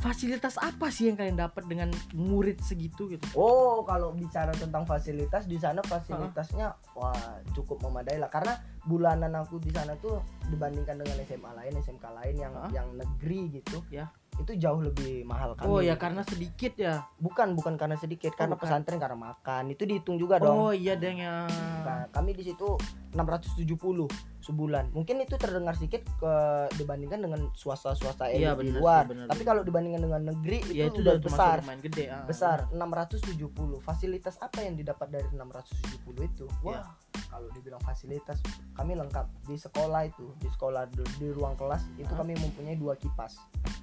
[0.00, 3.24] Fasilitas apa sih yang kalian dapat dengan murid segitu gitu?
[3.36, 8.56] Oh, kalau bicara tentang fasilitas di sana fasilitasnya wah cukup memadai lah karena
[8.88, 12.70] bulanan aku di sana tuh dibandingkan dengan SMA lain, SMK lain yang Hah?
[12.72, 13.84] yang negeri gitu.
[13.92, 14.08] Ya.
[14.40, 15.66] Itu jauh lebih mahal kami.
[15.66, 17.04] Oh ya karena sedikit ya.
[17.16, 18.64] bukan bukan karena sedikit, karena bukan.
[18.64, 19.62] pesantren karena makan.
[19.68, 20.56] Itu dihitung juga dong.
[20.58, 21.44] Oh iya deng ya.
[21.80, 22.76] Nah, kami di situ
[23.12, 24.08] 670
[24.40, 24.90] sebulan.
[24.90, 26.32] Mungkin itu terdengar sedikit ke
[26.74, 29.04] dibandingkan dengan swasta-swasta Iya, elit di luar.
[29.04, 31.56] sih, benar, Tapi kalau dibandingkan dengan negeri Ya itu, itu udah besar.
[31.78, 32.04] gede.
[32.08, 32.24] ah.
[32.24, 33.36] besar 670
[33.78, 36.84] fasilitas apa yang didapat dari 670 itu wah Ya.
[37.28, 38.40] Kalau dibilang fasilitas
[38.72, 42.96] kami lengkap di sekolah itu di sekolah di, di ruang kelas itu kami mempunyai dua
[42.96, 43.36] kipas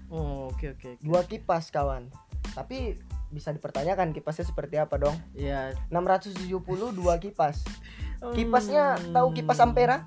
[0.07, 0.97] Oh oke oke.
[0.97, 1.03] oke.
[1.03, 2.07] dua kipas kawan
[2.55, 2.97] tapi
[3.27, 5.75] bisa dipertanyakan kipasnya seperti apa dong Ya.
[5.91, 6.47] 670
[6.95, 7.61] dua kipas
[8.33, 9.13] kipasnya Hmm.
[9.13, 9.97] tahu kipas ampera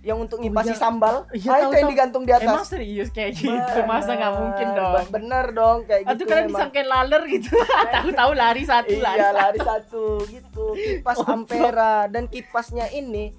[0.00, 0.78] yang untuk ngipasi iya.
[0.78, 1.90] sambal Iya, ah, tahu, itu yang tahu.
[1.90, 3.78] digantung di Emang atas serius kayak gitu?
[3.84, 4.94] Masa nggak mungkin dong?
[5.10, 6.50] bener dong kayak Atau gitu kalian memang.
[6.54, 7.50] disangkain laler gitu?
[7.94, 9.18] Tahu-tahu lari satu lari.
[9.18, 9.36] iya satu.
[9.36, 11.34] lari satu gitu kipas Goblok.
[11.34, 13.34] ampera dan kipasnya ini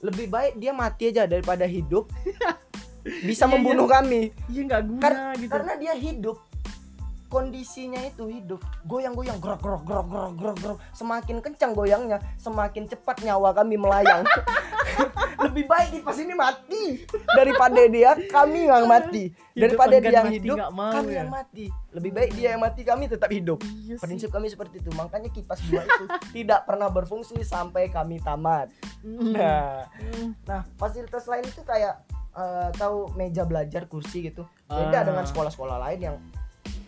[0.00, 2.08] lebih baik dia mati aja daripada hidup
[3.28, 5.50] bisa Iya, membunuh kami Iya nggak guna Kar- gitu.
[5.50, 6.36] karena dia hidup
[7.28, 8.60] kondisinya itu hidup.
[8.84, 14.24] Goyang-goyang gerak gerak gerak gerak gerak gerak semakin kencang goyangnya semakin cepat nyawa kami melayang.
[15.38, 19.30] Lebih baik kipas ini mati daripada dia kami yang mati.
[19.30, 21.18] Hidup daripada enggan dia yang hidup mau kami ya.
[21.22, 21.64] yang mati.
[21.94, 23.58] Lebih baik dia yang mati kami tetap hidup.
[23.62, 24.90] Iya prinsip kami seperti itu.
[24.92, 26.04] Makanya kipas dua itu
[26.42, 28.72] tidak pernah berfungsi sampai kami tamat.
[29.04, 30.34] Nah Mm.
[30.42, 32.02] nah fasilitas lain itu kayak
[32.34, 34.42] eh, tahu meja belajar kursi gitu.
[34.66, 35.06] Beda Ah.
[35.06, 36.16] dengan sekolah-sekolah lain yang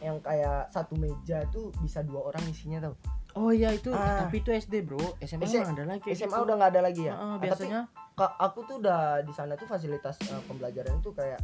[0.01, 2.97] yang kayak satu meja tuh bisa dua orang isinya tau
[3.31, 4.27] Oh iya itu, Ah.
[4.27, 4.99] tapi itu SD bro.
[5.21, 6.11] SMA S- mah ada lagi.
[6.11, 6.43] SMA gitu.
[6.43, 7.81] udah nggak ada lagi ya Ah, Ah, tapi biasanya.
[8.13, 11.39] ka- aku tuh udah di sana tuh fasilitas eh, pembelajaran tuh kayak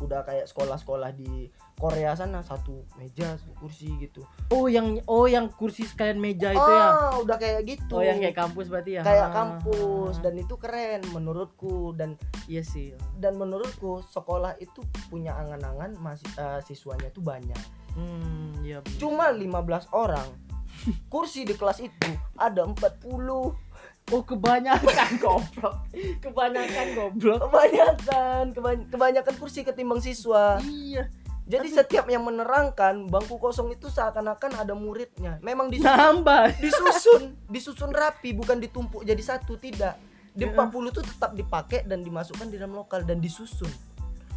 [0.00, 5.46] udah kayak sekolah-sekolah di Korea sana satu meja satu kursi gitu Oh yang oh yang
[5.48, 6.90] kursi sekalian meja itu oh ya.
[7.18, 9.02] udah kayak gitu Oh yang kayak kampus berarti ya.
[9.02, 12.90] kayak Ah, kampus dan itu keren menurutku dan iya sih.
[13.14, 17.58] dan menurutku sekolah itu punya angan-angan masih eh, siswanya tuh banyak
[17.90, 18.78] Hmm, iya.
[18.78, 18.94] bener.
[18.96, 19.58] cuma 15
[19.92, 20.28] orang
[21.08, 23.67] kursi di kelas itu ada 40
[24.08, 24.88] Oh kebanyakan
[25.22, 25.74] goblok.
[26.18, 27.38] Kebanyakan goblok.
[27.42, 31.10] kebanyakan kebany- kebanyakan kursi ketimbang siswa Iya.
[31.44, 36.52] jadi setiap yang menerangkan bangku kosong itu seakan-akan ada muridnya memang dis- Nambah.
[36.62, 39.96] disusun disusun rapi bukan ditumpuk jadi satu tidak
[40.30, 40.54] di Iya.
[40.54, 43.68] 40 itu tetap dipakai dan dimasukkan di dalam lokal dan disusun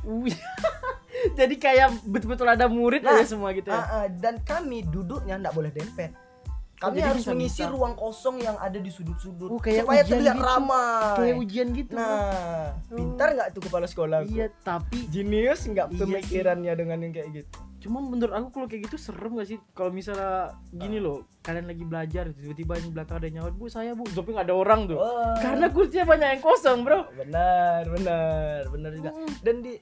[0.01, 0.33] Wih.
[1.37, 3.77] Jadi kayak betul-betul ada murid Nah, aja semua gitu ya.
[3.77, 6.09] Ah, ah, dan kami duduknya nggak boleh dempet
[6.81, 10.43] kami jadi harus mengisi ruang kosong yang ada di sudut-sudut Oh, kayak supaya terlihat gitu.
[10.43, 11.93] ramai Kayak ujian gitu.
[11.93, 12.97] nah Oh.
[12.97, 17.59] pintar nggak tuh kepala sekolah Iya, tapi jenius nggak Iya pemikirannya dengan yang kayak gitu
[17.81, 21.81] cuma menurut aku kalau kayak gitu serem gak sih kalau misalnya gini loh kalian lagi
[21.81, 25.33] belajar tiba-tiba di belakang ada nyawa bu saya bu tapi nggak ada orang tuh Wah.
[25.37, 29.33] karena kursinya banyak yang kosong bro benar benar benar juga Hmm.
[29.41, 29.81] dan di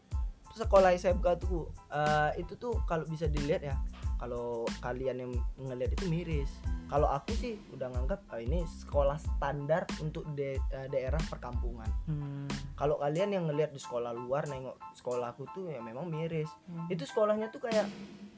[0.50, 3.76] sekolah SMK tuh eh, itu tuh kalau bisa dilihat ya
[4.20, 6.52] kalau kalian yang ngelihat itu miris.
[6.92, 11.88] Kalau aku sih udah nganggap ah, ini sekolah standar untuk de- eh, daerah perkampungan.
[12.06, 12.48] Hmm.
[12.80, 16.48] kalau kalian yang ngelihat di sekolah luar nengok sekolahku tuh ya memang miris.
[16.68, 16.88] Hmm.
[16.92, 17.88] itu sekolahnya tuh kayak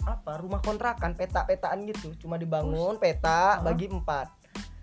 [0.06, 2.13] apa rumah kontrakan peta-petaan gitu.
[2.22, 4.41] Cuma dibangun peta bagi empat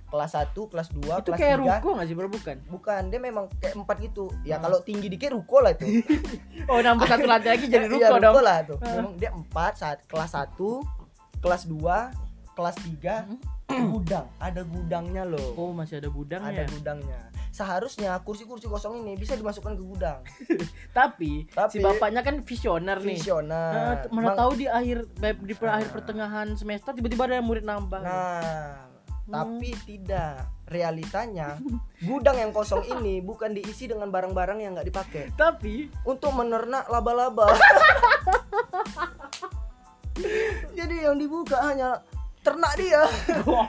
[0.09, 2.29] kelas 1 kelas 2 itu kelas kayak 3 ruko gak sih bro?
[2.29, 2.57] Bukan?
[2.67, 4.25] Bukan dia memang kayak empat gitu.
[4.43, 4.61] Ya Ah.
[4.61, 5.85] kalau tinggi dikit ruko lah itu.
[6.73, 8.35] Oh nambah satu lantai lagi jadi ruko Iya, dong.
[8.41, 8.95] lah tuh Ah.
[8.95, 10.81] memang dia empat saat kelas 1
[11.39, 12.09] kelas 2
[12.53, 13.25] kelas 3
[13.69, 14.27] gudang.
[14.39, 15.55] Ada gudangnya loh.
[15.55, 16.65] Oh masih ada ada gudangnya.
[16.67, 20.21] Gudangnya seharusnya kursi-kursi kosong ini bisa dimasukkan ke gudang.
[20.95, 23.19] Tapi, si Tapi- bapaknya kan visioner nih.
[23.19, 24.07] visioner.
[24.07, 25.77] Nah, mana tahu di akhir di per- Ah.
[25.77, 27.99] akhir pertengahan semester tiba-tiba ada murid nambah.
[28.01, 28.88] Nah
[29.29, 29.45] Hmm.
[29.45, 31.61] tapi tidak realitanya
[32.09, 37.53] gudang yang kosong ini bukan diisi dengan barang-barang yang nggak dipakai tapi untuk menernak laba-laba.
[40.75, 42.03] Jadi yang dibuka hanya
[42.43, 43.05] ternak dia.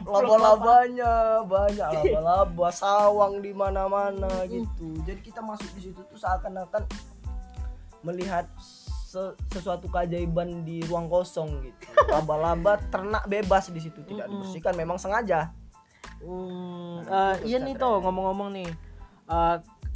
[0.08, 4.96] Laba-labanya banyak laba-laba, sawang di mana-mana gitu.
[5.04, 6.88] Jadi kita masuk di situ tuh seakan-akan
[8.00, 8.48] melihat
[9.50, 11.86] sesuatu keajaiban di ruang kosong gitu.
[12.06, 14.40] Laba-laba ternak bebas di situ tidak Mm-mm.
[14.40, 15.50] dibersihkan memang sengaja.
[16.20, 18.70] Hmm, Nah, itu iya nih toh ngomong-ngomong nih
[19.26, 19.56] eh,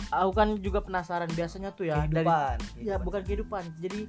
[0.09, 2.63] aku kan juga penasaran biasanya tuh ya dari kehidupan ya
[2.95, 2.99] kehidupan.
[3.03, 4.01] bukan kehidupan jadi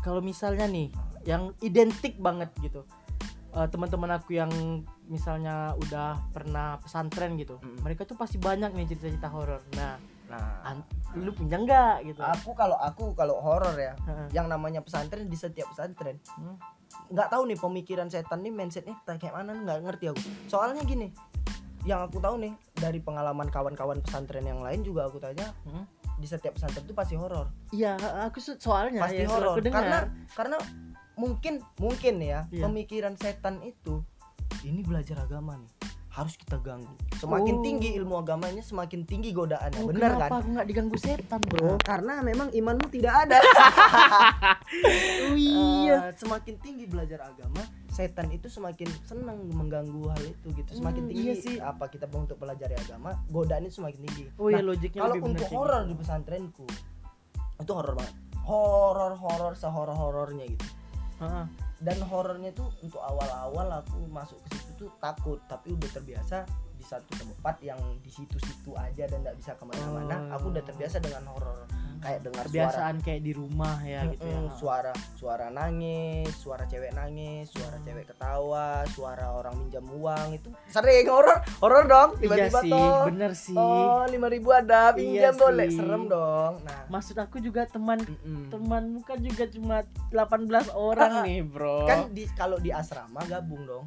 [0.00, 0.90] kalau misalnya nih
[1.22, 2.82] yang identik banget gitu
[3.52, 4.50] eh, teman-teman aku yang
[5.06, 7.78] misalnya udah pernah pesantren gitu Mm.
[7.80, 10.02] mereka tuh pasti banyak nih cerita-cerita horor nah
[10.32, 10.64] nah.
[10.64, 12.20] An- lu punya nggak gitu?
[12.20, 13.92] Aku kalau aku kalau horor ya
[14.32, 16.16] yang namanya pesantren di setiap pesantren.
[16.34, 16.56] Hmm.
[17.08, 20.20] nggak tahu nih pemikiran setan nih mindsetnya kayak mana nggak ngerti aku.
[20.46, 21.08] Soalnya gini
[21.82, 25.82] yang aku tahu nih dari pengalaman kawan-kawan pesantren yang lain juga aku tanya Hmm.
[26.14, 29.98] di setiap pesantren itu pasti horor iya aku soalnya pasti selalu horor karena
[30.30, 30.56] karena
[31.12, 32.62] mungkin mungkin ya Iya.
[32.62, 33.98] pemikiran setan itu
[34.62, 35.72] ini belajar agama nih
[36.12, 36.92] harus kita ganggu.
[37.16, 37.62] Semakin Oh.
[37.62, 39.80] tinggi ilmu agamanya semakin tinggi godaannya.
[39.80, 40.28] Oh, benar kenapa?
[40.28, 40.38] kan?
[40.38, 41.80] Aku nggak diganggu setan bro.
[41.80, 43.40] Karena memang imanmu tidak ada.
[45.24, 46.08] Oh, iya.
[46.08, 50.70] Eh, semakin tinggi belajar agama setan itu semakin senang mengganggu hal itu gitu.
[50.74, 51.56] Semakin Hmm, tinggi iya sih.
[51.56, 54.24] apa kita untuk pelajari agama godaan itu semakin tinggi.
[54.36, 55.88] Oh iya Nah, logiknya kalau lebih untuk horor gitu.
[55.88, 56.66] di pesantrenku
[57.58, 58.14] itu horor banget.
[58.42, 60.66] Horor horor sehoror horornya gitu.
[61.20, 61.46] Heeh.
[61.78, 66.42] dan horornya tuh untuk awal-awal aku masuk ke tuh takut tapi udah terbiasa
[66.72, 70.34] di satu tempat yang di situ-situ aja dan nggak bisa ke mana-mana Oh.
[70.34, 71.62] aku udah terbiasa dengan horor
[72.00, 74.50] kayak dengar suara kebiasaan kayak di rumah ya gitu ya.
[74.52, 77.86] suara suara nangis suara cewek nangis suara Hmm.
[77.86, 83.02] cewek ketawa suara orang minjam uang itu sering horor horor dong iya tiba-tiba sih toh.
[83.06, 83.54] bener sih.
[83.54, 84.98] Oh lima ribu ada Iya
[85.30, 85.78] pinjam boleh sih.
[85.78, 86.52] serem dong.
[86.60, 86.82] Nah.
[86.90, 88.50] Maksud aku juga teman mm-mm.
[88.50, 91.86] temanmu kan juga cuma 18 orang Ah, nih bro.
[91.86, 93.86] Kan di kalau di asrama gabung dong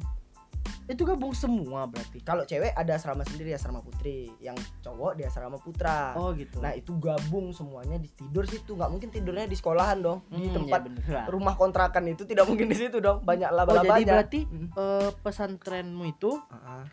[0.86, 2.18] itu gabung semua berarti.
[2.20, 4.30] Kalau cewek ada asrama sendiri asrama putri.
[4.38, 6.14] Yang cowok di asrama putra.
[6.14, 6.58] Oh gitu.
[6.58, 8.72] Nah itu gabung semuanya di tidur situ.
[8.72, 10.22] Nggak mungkin tidurnya di sekolahan dong.
[10.26, 13.20] Di Hmm, tempat ya rumah kontrakan itu tidak mungkin di situ dong.
[13.20, 13.92] Banyak oh laba-labanya.
[13.94, 14.68] jadi berarti Mm.
[14.72, 16.84] eh, pesantrenmu itu Ah, ah,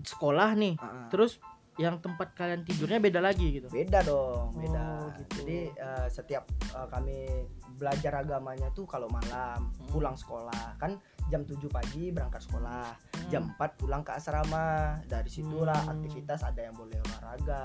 [0.00, 0.74] sekolah nih.
[0.76, 1.08] Ah, ah.
[1.08, 1.38] terus
[1.74, 3.66] yang tempat kalian tidurnya beda lagi gitu?
[3.66, 4.78] Beda dong beda.
[4.78, 5.42] Oh, gitu.
[5.42, 7.26] jadi eh, setiap eh, kami
[7.74, 9.90] belajar agamanya tuh kalau malam Hmm.
[9.90, 10.78] pulang sekolah.
[10.78, 13.30] Kan jam 7 pagi berangkat sekolah Hmm.
[13.32, 15.92] jam 4 pulang ke asrama dari situlah Hmm.
[15.96, 17.64] aktivitas ada yang boleh olahraga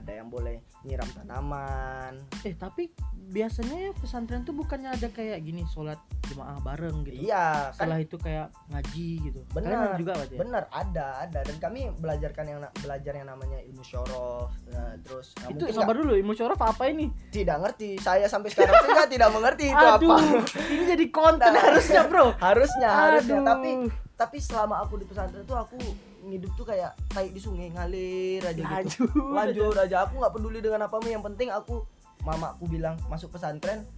[0.00, 2.90] ada yang boleh nyiram tanaman eh tapi
[3.30, 7.98] biasanya ya pesantren tuh bukannya ada kayak gini sholat jemaah bareng gitu iya kan setelah
[8.00, 9.94] itu kayak ngaji gitu Benar.
[10.00, 10.38] Juga ya?
[10.40, 15.52] bener ada ada dan kami belajarkan yang belajar yang namanya ilmu syorof nah, terus nah,
[15.52, 19.70] itu sabar dulu ilmu syaraf apa ini tidak ngerti saya sampai sekarang juga tidak mengerti
[19.70, 21.62] itu aduh apa ini jadi konten Nah.
[21.66, 23.46] harusnya bro harusnya harusnya Aduh.
[23.46, 23.70] tapi
[24.14, 25.76] tapi selama aku di pesantren tuh aku
[26.20, 29.04] ngidup tuh kayak tai di sungai ngalir aja gitu.
[29.08, 29.96] Lanjut lanjut aja.
[30.04, 31.82] Aku nggak peduli dengan apa yang penting aku
[32.20, 33.88] mamaku bilang masuk pesantren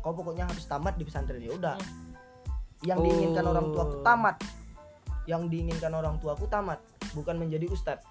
[0.00, 1.42] kau pokoknya harus tamat di pesantren.
[1.42, 1.76] Ya udah.
[2.84, 3.52] Yang diinginkan Oh.
[3.52, 4.36] orang tuaku tamat.
[5.26, 6.78] Yang diinginkan orang tuaku tamat
[7.12, 8.04] bukan menjadi ustadz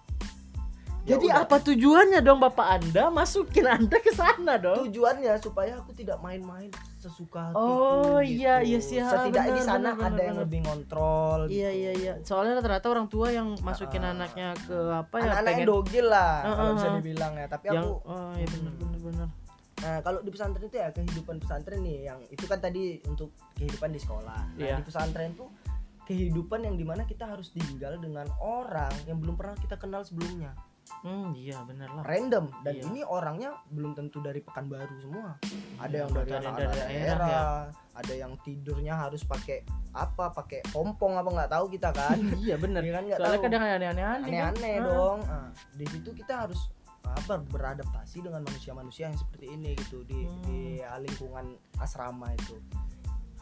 [1.06, 1.46] Ya jadi udah.
[1.46, 6.74] apa tujuannya dong bapak anda masukin anda ke sana dong tujuannya supaya aku tidak main-main
[6.98, 8.42] sesuka hatiku Oh, gitu.
[8.42, 10.46] iya, iya sih, setidaknya di sana benar, ada benar, yang benar.
[10.50, 11.78] lebih ngontrol iya gitu.
[11.78, 14.12] iya iya soalnya rata-rata orang tua yang masukin Ah.
[14.12, 17.66] anaknya ke apa ya anak-anak pengen dogil lah Ah, kalau ah, bisa dibilang ya tapi
[17.70, 19.30] yang aku oh iya benar benar benar
[19.76, 23.92] Nah, kalau di pesantren itu ya kehidupan pesantren nih yang itu kan tadi untuk kehidupan
[23.92, 24.42] di sekolah.
[24.50, 24.80] Nah, Iya.
[24.80, 25.52] di pesantren tuh
[26.02, 30.56] kehidupan yang di mana kita harus tinggal dengan orang yang belum pernah kita kenal sebelumnya.
[31.02, 32.84] Hmm iya benar lah Random dan Iya.
[32.88, 35.36] ini orangnya belum tentu dari Pekanbaru semua.
[35.76, 37.44] Ada yang Iya, dari dari daerah, daerah, ya.
[37.94, 40.32] ada yang tidurnya harus pakai apa?
[40.32, 42.16] Pakai pompong apa nggak tahu kita kan.
[42.46, 43.46] iya benar Iya kan soalnya tahu.
[43.46, 44.20] kadang aneh-aneh kan?
[44.24, 44.84] aneh-aneh Ah.
[44.84, 45.20] dong.
[45.24, 46.62] Nah, di situ kita harus
[47.04, 50.42] apa beradaptasi dengan manusia-manusia yang seperti ini gitu di Hmm.
[50.44, 51.46] di lingkungan
[51.78, 52.58] asrama itu.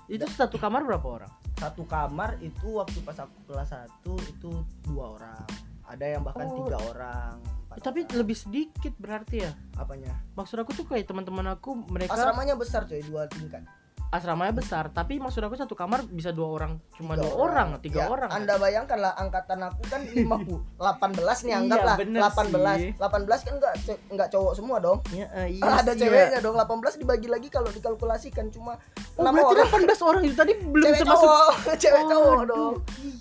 [0.06, 3.88] itu satu kamar berapa orang Satu kamar itu waktu pas aku kelas 1
[4.28, 4.52] itu
[4.84, 5.48] dua orang.
[5.86, 6.56] Ada yang bahkan Oh.
[6.60, 7.36] tiga orang.
[7.76, 8.16] tapi orang.
[8.16, 10.14] lebih sedikit berarti ya apanya?
[10.32, 13.66] maksud aku tuh kayak teman-teman aku mereka Asramanya besar coy, dua tingkat.
[14.10, 18.00] asramanya besar tapi maksud aku satu kamar bisa dua orang cuma Tiga dua orang, tiga
[18.00, 22.78] Ya, orang Anda bayangkan lah angkatan aku kan 50 18 nih Iya, anggaplah bener 18.
[22.78, 22.92] sih.
[22.94, 23.74] 18 kan enggak
[24.08, 25.02] enggak cowok semua dong.
[25.10, 26.46] ya, eh, iya ada sih, ceweknya ya.
[26.46, 28.78] dong 18 dibagi lagi kalau dikalkulasikan cuma
[29.18, 29.82] oh, enam berarti orang.
[29.82, 32.74] 18 orang itu tadi belum cewek termasuk cowok, cewek cowok Aduh, dong.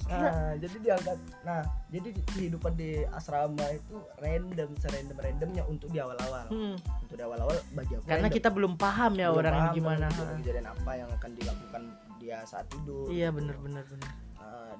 [0.04, 1.16] Nah, jadi diangkat.
[1.42, 1.60] Nah,
[1.92, 6.48] jadi di- kehidupan di asrama itu random, serandom randomnya untuk di awal-awal.
[6.48, 8.34] Hmm, Untuk di awal-awal bagi aku karena random.
[8.34, 11.82] kita belum paham ya Belum orang paham gimana kejadian-kejadian apa yang akan dilakukan
[12.16, 13.06] dia saat tidur.
[13.06, 13.36] iya gitu.
[13.38, 14.74] benar benar benar Nah,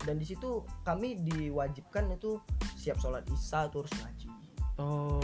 [0.00, 2.38] dan di situ kami diwajibkan itu
[2.74, 4.28] siap sholat isya tuh harus ngaji
[4.76, 5.20] oh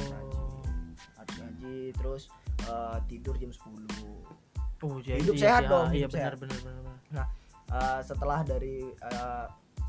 [1.15, 2.23] harus ngaji terus
[2.63, 3.63] eh, tidur jam 10
[4.83, 6.41] oh jadi Hidup iya sehat dong, ah, iya benar sehat.
[6.43, 7.27] benar benar benar.
[7.69, 9.47] Eh, setelah dari eh,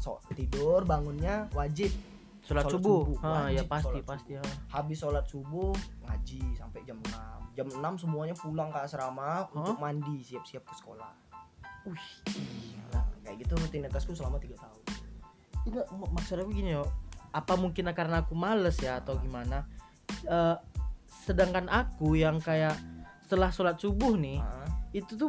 [0.08, 1.91] so, tidur bangunnya wajib.
[2.39, 4.43] Sholat Sholat subuh, subuh, Ah, ya wajib pasti sholat pasti ya.
[4.72, 7.12] habis sholat subuh ngaji sampai jam 6
[7.52, 11.12] jam 6 semuanya pulang ke asrama untuk mandi siap-siap ke sekolah.
[11.84, 12.08] Wih,
[12.88, 14.80] nah, kayak gitu rutinitasku selama tiga tahun.
[15.65, 16.88] Ini mak- maksud aku gini yo.
[17.30, 19.67] Apa mungkin karena aku males ya atau gimana?
[20.24, 20.56] Eh,
[21.28, 22.80] sedangkan aku yang kayak
[23.20, 25.04] setelah sholat subuh nih Heeh.
[25.04, 25.28] itu tuh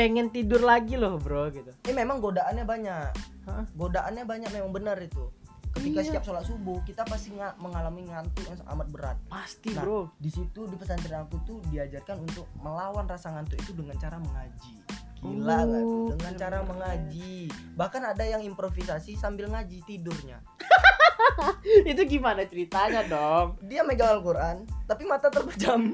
[0.00, 1.68] pengen tidur lagi loh bro gitu.
[1.84, 3.12] Ini memang godaannya banyak.
[3.44, 3.64] Hah?
[3.72, 5.28] godaannya banyak memang benar itu.
[5.70, 6.06] Ketika Iya.
[6.08, 9.16] setiap sholat subuh kita pasti nga- mengalami ngantuk yang amat berat.
[9.28, 10.08] Pasti Nah, bro.
[10.16, 14.74] di situ di pesantren aku tuh diajarkan untuk melawan rasa ngantuk itu dengan cara mengaji.
[15.20, 16.00] Gila nggak tuh?
[16.00, 16.68] Oh, dengan cara keren.
[16.72, 17.36] mengaji.
[17.76, 20.40] Bahkan ada yang improvisasi sambil ngaji tidurnya.
[21.86, 23.60] Itu gimana ceritanya dong?
[23.60, 25.92] Dia megang Al-Quran tapi mata terpejam.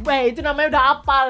[0.00, 1.26] Weh, itu namanya udah apal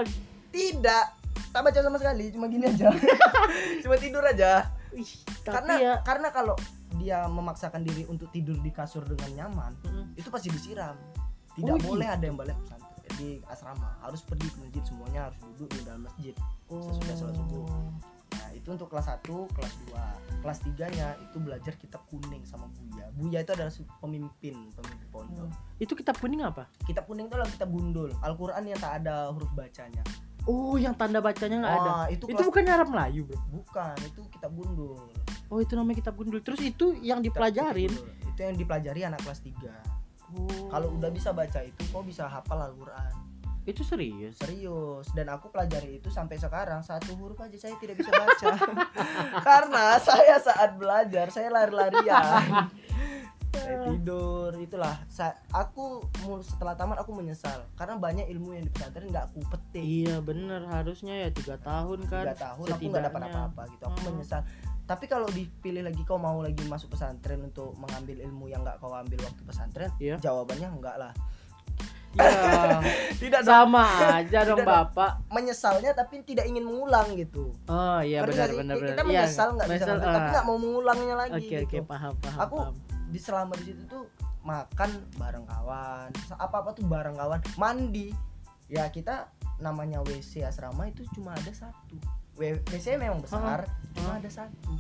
[0.53, 1.19] tidak
[1.53, 2.89] tak baca sama sekali cuma gini aja.
[3.85, 4.73] Cuma tidur aja.
[4.91, 5.09] Wih,
[5.45, 5.93] karena ya.
[6.01, 6.57] karena kalau
[6.97, 10.17] dia memaksakan diri untuk tidur di kasur dengan nyaman Mm.
[10.17, 10.97] itu pasti disiram.
[11.53, 13.93] Tidak Oh, boleh ada yang balik pesantren di asrama.
[14.01, 16.33] Harus pergi ke masjid semuanya harus duduk di dalam masjid
[16.69, 17.69] sesudah sholat subuh.
[18.33, 22.65] nah itu untuk kelas 1 kelas 2 kelas 3 nya itu belajar kitab kuning sama
[22.73, 23.05] Buya.
[23.13, 23.69] Buya itu adalah
[24.01, 25.53] pemimpin pemimpin pondok.
[25.77, 26.65] Itu kitab kuning apa?
[26.89, 28.09] Kitab kuning itu adalah kitab gundul.
[28.25, 30.01] Al-Quran yang tak ada huruf bacanya
[30.49, 31.91] oh yang tanda bacanya nggak ada?
[31.91, 33.39] Wah, itu, itu kelas- bukannya Arab Melayu bro?
[33.51, 34.99] Bukan itu kitab gundul.
[35.53, 36.41] Oh itu namanya kitab gundul.
[36.41, 37.93] Terus itu yang dipelajarin
[38.33, 40.73] itu yang dipelajari anak kelas 3 oh.
[40.73, 43.13] kalau udah bisa baca itu kau bisa hafal Al-Quran?
[43.63, 44.35] Itu serius?
[44.43, 45.07] Serius.
[45.15, 46.83] Dan aku pelajari itu sampai sekarang.
[46.83, 48.59] Satu huruf aja saya tidak bisa baca.
[49.47, 52.67] Karena saya saat belajar saya lari-larian
[53.55, 54.97] saya tidur itulah.
[55.07, 56.01] Sa- aku
[56.41, 57.65] setelah tamat aku menyesal.
[57.73, 59.83] Karena banyak ilmu yang di pesantren nggak aku petik.
[59.83, 60.65] Iya bener.
[60.67, 63.83] Harusnya ya tiga tahun kan tiga tahun aku nggak dapat apa-apa gitu.
[63.85, 64.07] Aku Hmm.
[64.11, 64.41] menyesal.
[64.83, 68.91] Tapi kalau dipilih lagi kau mau lagi masuk pesantren untuk mengambil ilmu yang nggak kau
[68.91, 69.91] ambil waktu pesantren?
[69.97, 70.17] Iya.
[70.19, 71.13] jawabannya enggak lah.
[72.13, 72.29] Ya
[73.23, 74.93] tidak sama aja dong Tidak dong.
[74.93, 75.13] bapak.
[75.29, 77.57] Menyesalnya tapi tidak ingin mengulang gitu.
[77.65, 78.59] Oh iya benar nggak sih?
[78.59, 80.31] benar benar kita menyesal nggak bisa menyesal, ngambil, tapi ah.
[80.31, 81.85] nggak mau mengulangnya lagi oke oke gitu.
[81.87, 82.75] paham paham Aku paham.
[83.13, 84.09] Di selama di situ tuh
[84.43, 86.09] makan bareng kawan
[86.41, 88.11] apa apa tuh bareng kawan mandi.
[88.73, 89.29] Ya kita
[89.61, 92.01] namanya WC asrama itu cuma ada satu.
[92.41, 94.21] WC memang besar cuma Hah?
[94.25, 94.73] ada satu.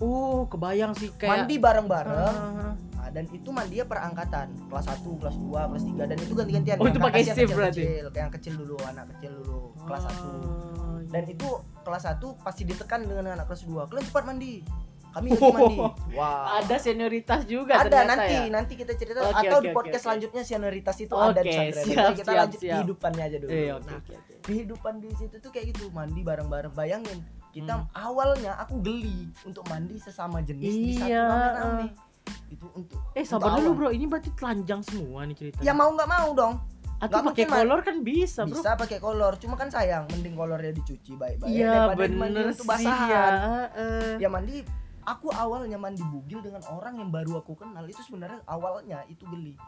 [0.00, 2.36] Oh kebayang sih kayak mandi bareng-bareng.
[2.38, 2.72] Ah.
[2.72, 6.76] Nah, dan itu mandinya per angkatan kelas 1, kelas 2, kelas 3 dan itu ganti-gantian.
[6.80, 7.82] Oh, Yang itu pakai shift berarti?
[7.84, 11.34] kecil-kecil, yang kecil dulu anak kecil dulu kelas 1 Oh, dan iya.
[11.34, 11.48] itu
[11.84, 14.62] kelas 1 pasti ditekan dengan anak kelas 2 kalian cepat mandi
[15.10, 15.78] kami lagi mandi
[16.12, 18.42] wah ada senioritas juga ada ternyata nanti ya?
[18.48, 20.04] nanti kita cerita Oke, atau oke, di podcast oke.
[20.06, 22.72] selanjutnya senioritas itu Oke, ada di pesantren siap, Jadi kita siap, lanjut siap.
[22.72, 24.32] kehidupannya aja dulu Eh, oke, nah oke, oke.
[24.42, 27.18] kehidupan di situ tuh kayak gitu mandi bareng-bareng bayangin
[27.50, 27.90] kita Hmm.
[27.92, 31.86] awalnya aku geli untuk mandi sesama jenis di satu Iya, rame-rame
[32.48, 33.76] itu untuk Eh untuk sabar dulu awal.
[33.76, 35.64] bro, ini berarti telanjang semua nih ceritanya.
[35.64, 36.54] ya mau nggak mau dong
[37.00, 38.54] Atau pakai kolor kan bisa bro.
[38.54, 42.60] bisa pakai kolor cuma kan sayang mending kolornya dicuci baik-baik Iya daripada mandi bener untuk
[42.60, 43.24] sih basahan ya.
[43.74, 44.12] eh.
[44.20, 44.56] ya mandi
[45.10, 49.58] aku awalnya mandi bugil dengan orang yang baru aku kenal itu sebenarnya awalnya itu geli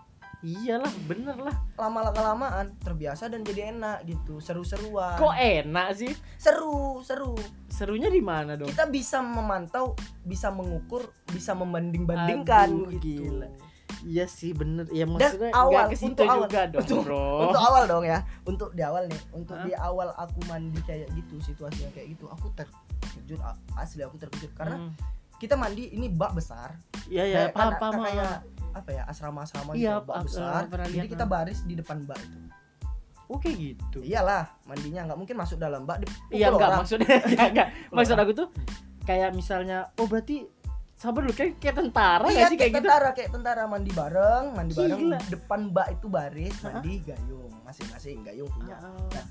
[0.41, 1.55] Iyalah bener lah.
[1.77, 6.11] lama kelamaan terbiasa dan jadi enak gitu seru-seruan Kok enak sih?
[6.35, 8.67] seru seru Serunya di mana dong?
[8.67, 13.49] kita bisa memantau bisa mengukur bisa membanding-bandingkan Aduh, gitu gila.
[14.03, 14.91] Iya sih bener.
[14.91, 16.43] Ya maksudnya awal, ke situ untuk awal.
[16.43, 17.27] juga dong Untuk- bro.
[17.47, 19.63] untuk awal dong ya untuk di awal nih untuk Hah?
[19.63, 23.39] di awal aku mandi kayak gitu situasinya kayak gitu aku terkejut
[23.79, 24.91] asli aku terkejut karena Hmm.
[25.43, 27.95] Kita mandi ini bak besar Iya ya kayak- paham kan- paham.
[28.01, 28.71] kayak paham.
[28.73, 32.39] apa ya asrama-asrama Iya, gitu bak besar pernah jadi kita baris di depan bak itu
[33.27, 33.99] Oke gitu.
[33.99, 36.79] iyalah mandinya nggak mungkin masuk dalam bak Iya orang.
[36.79, 37.69] maksudnya ya, enggak.
[37.97, 38.49] Maksud aku tuh
[39.03, 40.45] kayak misalnya oh berarti
[40.95, 42.87] sabar dulu kayak kayak tentara iya nggak sih kayak, kayak gitu?
[42.87, 45.19] tentara kayak tentara mandi bareng mandi bareng Gila.
[45.27, 46.65] depan bak itu baris Hah?
[46.71, 49.25] mandi gayung masing-masing gayung punya Ah,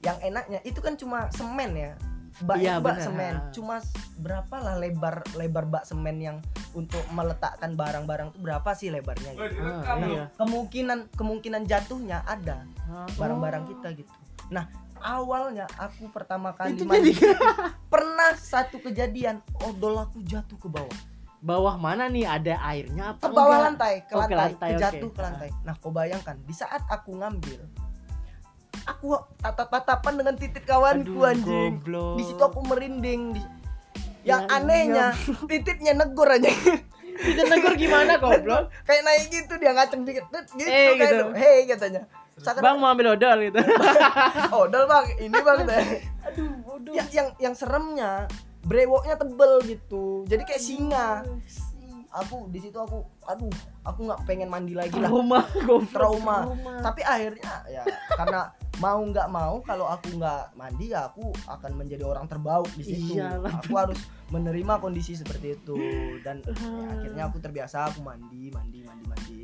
[0.00, 1.92] yang enaknya itu kan cuma semen ya
[2.42, 3.76] bak Iya, itu bak semen cuma
[4.18, 6.36] berapa lah lebar lebar bak semen yang
[6.74, 9.62] untuk meletakkan barang-barang itu berapa sih lebarnya gitu.
[9.62, 10.24] ah, iya.
[10.34, 12.66] kemungkinan kemungkinan jatuhnya ada
[13.14, 13.68] barang-barang oh.
[13.70, 14.10] kita gitu
[14.50, 14.66] nah
[14.98, 17.38] awalnya aku pertama kali Itu mandi jadi
[17.86, 20.96] pernah satu kejadian odol aku jatuh ke bawah
[21.38, 23.66] bawah mana nih ada airnya apa ke bawah enggak?
[23.68, 24.80] lantai ke Oh, ke lantai, lantai, ke oke.
[24.82, 27.60] jatuh ke lantai nah kau bayangkan di saat aku ngambil
[28.84, 29.06] aku
[29.38, 32.14] tatap-tatapan dengan titik kawanku Aduh, anjing goblok.
[32.14, 33.40] di situ aku merinding di...
[34.22, 35.06] yang Ya, anehnya
[35.44, 36.48] titiknya negor aja
[37.14, 38.72] Itu negur gimana goblok?
[38.82, 41.14] kayak naik gitu dia ngaceng dikit gitu Eh, kayak gitu.
[41.14, 41.26] itu.
[41.34, 42.02] hei katanya
[42.34, 43.62] Seakan- Bang mau ambil odol gitu.
[44.60, 45.86] odol bang ini bang teh.
[46.24, 46.92] Aduh, bodoh.
[46.92, 48.26] yang yang yang seremnya
[48.60, 51.22] brewoknya tebel gitu jadi kayak singa
[52.14, 53.50] aku di situ aku aduh
[53.82, 55.10] aku nggak pengen mandi lagi lah.
[55.10, 56.38] Trauma goblok, Trauma.
[56.78, 57.82] tapi akhirnya ya
[58.14, 62.84] karena mau nggak mau kalau aku nggak mandi ya aku akan menjadi orang terbauk di
[62.86, 63.18] situ.
[63.18, 64.00] Iyalah, aku harus
[64.30, 65.74] menerima kondisi seperti itu.
[66.22, 66.54] Dan ya,
[66.94, 69.42] akhirnya aku terbiasa aku mandi mandi mandi mandi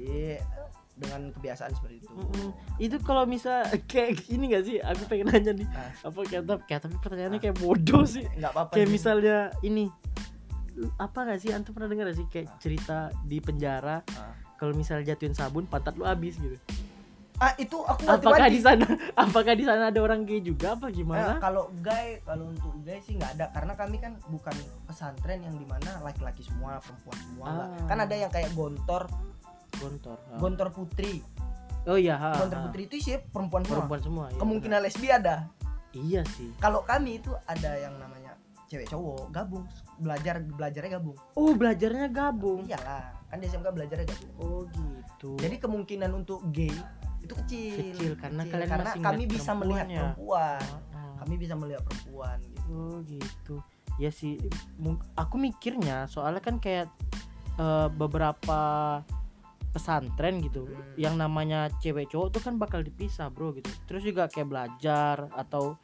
[1.01, 2.13] dengan kebiasaan seperti itu.
[2.13, 2.49] Mm-mm.
[2.77, 4.77] itu kalau misal kayak gini gak sih?
[4.85, 5.69] Aku pengen nanya nih.
[5.73, 5.91] Ah.
[6.13, 8.29] apa kayak tapi kayak tapi pertanyaannya kayak bodoh sih.
[8.37, 8.95] Nggak apa-apa kayak sih.
[8.95, 9.89] misalnya ini
[10.97, 12.57] apa gak sih antum pernah dengar gak sih kayak Ah.
[12.59, 14.33] cerita di penjara Ah.
[14.55, 16.57] kalau misalnya jatuhin sabun pantat lu habis gitu
[17.37, 18.53] ah itu aku apakah mati-mati.
[18.53, 18.85] di sana
[19.25, 23.17] apakah di sana ada orang gay juga apa gimana kalau gay kalau untuk gay sih
[23.17, 24.53] nggak ada karena kami kan bukan
[24.85, 27.47] pesantren yang di mana laki-laki semua perempuan semua.
[27.49, 27.89] Ah.
[27.89, 29.09] kan ada yang kayak gontor
[29.81, 30.37] gontor ah.
[30.37, 31.25] gontor putri
[31.89, 32.65] oh iya ha, gontor ha.
[32.69, 35.49] putri itu sih perempuan semua perempuan semua iya, kemungkinan lesbi ada
[35.97, 38.20] iya sih kalau kami itu ada yang namanya
[38.71, 39.67] cewek cowok gabung.
[39.99, 41.19] Belajar belajarnya gabung.
[41.35, 42.63] Oh belajarnya gabung?
[42.65, 44.33] Iyalah kan di SMK belajarnya gabung.
[44.39, 45.35] Oh gitu.
[45.43, 46.73] Jadi kemungkinan untuk gay
[47.21, 47.75] itu kecil.
[47.93, 50.03] Kecil, karena kalian karena masih kami bisa melihat perempuan ya.
[50.15, 50.63] perempuan.
[50.95, 52.71] Ah, kami bisa melihat perempuan gitu.
[52.71, 53.57] Oh gitu.
[54.01, 54.41] Ya sih,
[55.19, 56.89] aku mikirnya soalnya kan kayak
[57.61, 58.61] eh, beberapa
[59.71, 60.97] pesantren gitu, Hmm.
[60.99, 63.71] yang namanya cewek cowok tuh kan bakal dipisah bro gitu.
[63.87, 65.79] Terus juga kayak belajar atau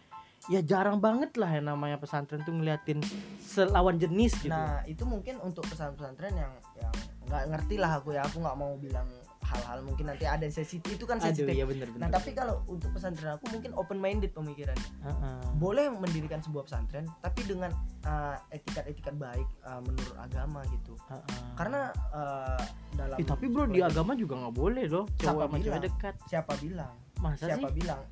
[0.46, 3.02] ya jarang banget lah yang namanya pesantren tuh ngeliatin
[3.40, 4.52] selawan jenis gitu.
[4.52, 6.92] Nah itu mungkin untuk pesan-pesantren yang yang
[7.26, 9.06] nggak ngerti lah aku ya aku nggak mau bilang
[9.46, 11.54] hal-hal mungkin nanti ada sensitif itu kan Aduh sensitif.
[11.54, 12.02] ya bener bener.
[12.02, 14.90] Nah tapi kalau untuk pesantren aku mungkin open minded pemikirannya.
[15.02, 15.38] Heeh.
[15.54, 17.70] Boleh mendirikan sebuah pesantren tapi dengan
[18.02, 20.98] uh, etikat-etikat baik uh, menurut agama gitu.
[21.10, 21.42] Heeh.
[21.54, 22.58] Karena uh,
[22.94, 26.14] dalam Eh, tapi bro di agama juga nggak boleh loh Siapa cowok sama cewek dekat.
[26.26, 26.94] siapa bilang?
[27.22, 27.76] Masa siapa sih?
[27.78, 28.02] bilang?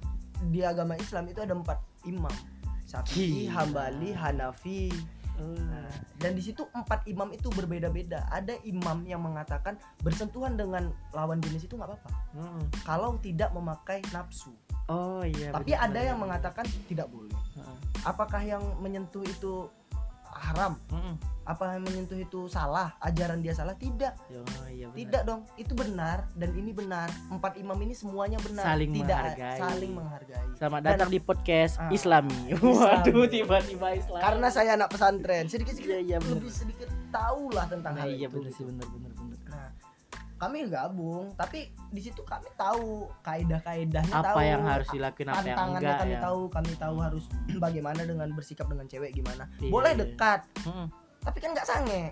[0.51, 1.79] Di agama Islam itu ada empat
[2.09, 2.33] imam.
[2.85, 3.51] Syafi'i.
[3.51, 4.93] Hambali, Hanafi,
[5.35, 5.91] Eh, Nah,
[6.23, 8.23] dan di situ empat imam itu berbeda-beda.
[8.31, 12.63] Ada imam yang mengatakan bersentuhan dengan lawan jenis itu nggak apa-apa heeh.
[12.87, 14.55] kalau tidak memakai nafsu.
[14.87, 15.51] Oh iya.
[15.51, 17.35] Tapi bener, ada yang mengatakan tidak boleh.
[17.59, 17.79] Heeh.
[18.07, 19.67] Apakah yang menyentuh itu
[20.37, 20.73] haram?
[20.91, 21.15] Heeh.
[21.45, 22.97] Apa yang menyentuh itu salah?
[22.99, 23.77] Ajaran dia salah?
[23.77, 25.45] Tidak, Oh iya tidak dong.
[25.55, 27.13] Itu benar dan ini benar.
[27.29, 28.65] Empat imam ini semuanya benar.
[28.65, 29.59] Saling tidak menghargai.
[29.59, 30.47] saling menghargai.
[30.57, 32.33] Selamat Dan- datang di podcast Ah, Islami.
[32.49, 32.65] Islami.
[32.81, 34.21] Waduh, tiba-tiba Islam.
[34.21, 36.41] Karena saya anak pesantren, sedikit-sedikit Iya, iya, bener.
[36.41, 38.35] lebih sedikit tahu lah tentang nah, hal iya itu.
[38.35, 38.59] bener gitu.
[38.59, 38.65] sih.
[38.65, 38.89] Nah,
[40.35, 45.57] kami gabung, tapi di situ kami tahu kaidah-kaidahnya Apa tahu, yang harus dilakuin apa yang
[45.57, 46.21] tantangannya enggak kami ya.
[46.21, 47.25] tahu, kami tahu harus
[47.65, 49.47] bagaimana dengan bersikap dengan cewek gimana.
[49.63, 50.01] Iya, Boleh iya.
[50.05, 50.87] dekat, Mm-mm.
[51.23, 52.03] tapi kan nggak sange.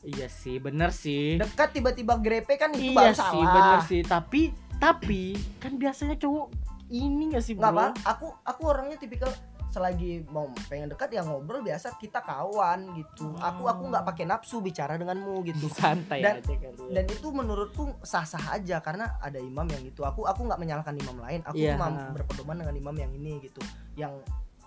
[0.00, 1.36] Iya sih, bener sih.
[1.36, 3.52] Dekat tiba-tiba grepe kan itu iya baru sih, salah.
[3.54, 4.00] bener sih.
[4.00, 4.42] Tapi
[4.80, 5.22] tapi
[5.60, 6.48] kan biasanya cowok
[6.90, 7.70] ini gak sih bro?
[7.70, 9.30] apa, aku aku orangnya tipikal
[9.70, 13.30] selagi mau pengen dekat ya ngobrol biasa kita kawan gitu.
[13.34, 15.70] Aku aku nggak pakai nafsu bicara denganmu gitu.
[15.72, 16.70] Santai Dan- aja ya.
[16.92, 21.16] dan itu menurutku sah-sah aja karena ada imam yang itu aku aku nggak menyalahkan imam
[21.16, 21.74] lain aku Iya.
[21.74, 23.62] cuma berpedoman dengan imam yang ini gitu
[23.94, 24.10] yang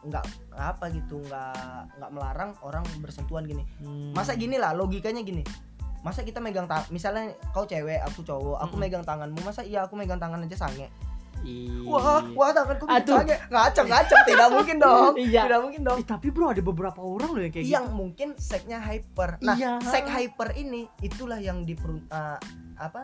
[0.02, 0.24] nggak
[0.54, 1.56] apa gitu nggak
[1.96, 4.12] nggak melarang orang bersentuhan gini Hmm.
[4.12, 5.44] masa gini lah logikanya gini
[6.00, 8.84] masa kita megang tangan misalnya kau cewek aku cowok aku Mm-mm.
[8.84, 10.92] megang tanganmu masa iya aku megang tangan aja sange
[11.44, 11.84] Ih.
[11.84, 13.20] wah wah tanganku Aduh.
[13.20, 15.42] sange ngacak ngacak tidak mungkin dong Iya.
[15.46, 17.96] tidak mungkin dong Ih, tapi bro ada beberapa orang loh yang kayak yang gitu.
[17.96, 19.38] mungkin seknya hyper.
[19.44, 19.72] Nah, Iya.
[19.84, 21.76] sek hyper ini itulah yang di
[22.78, 23.04] apa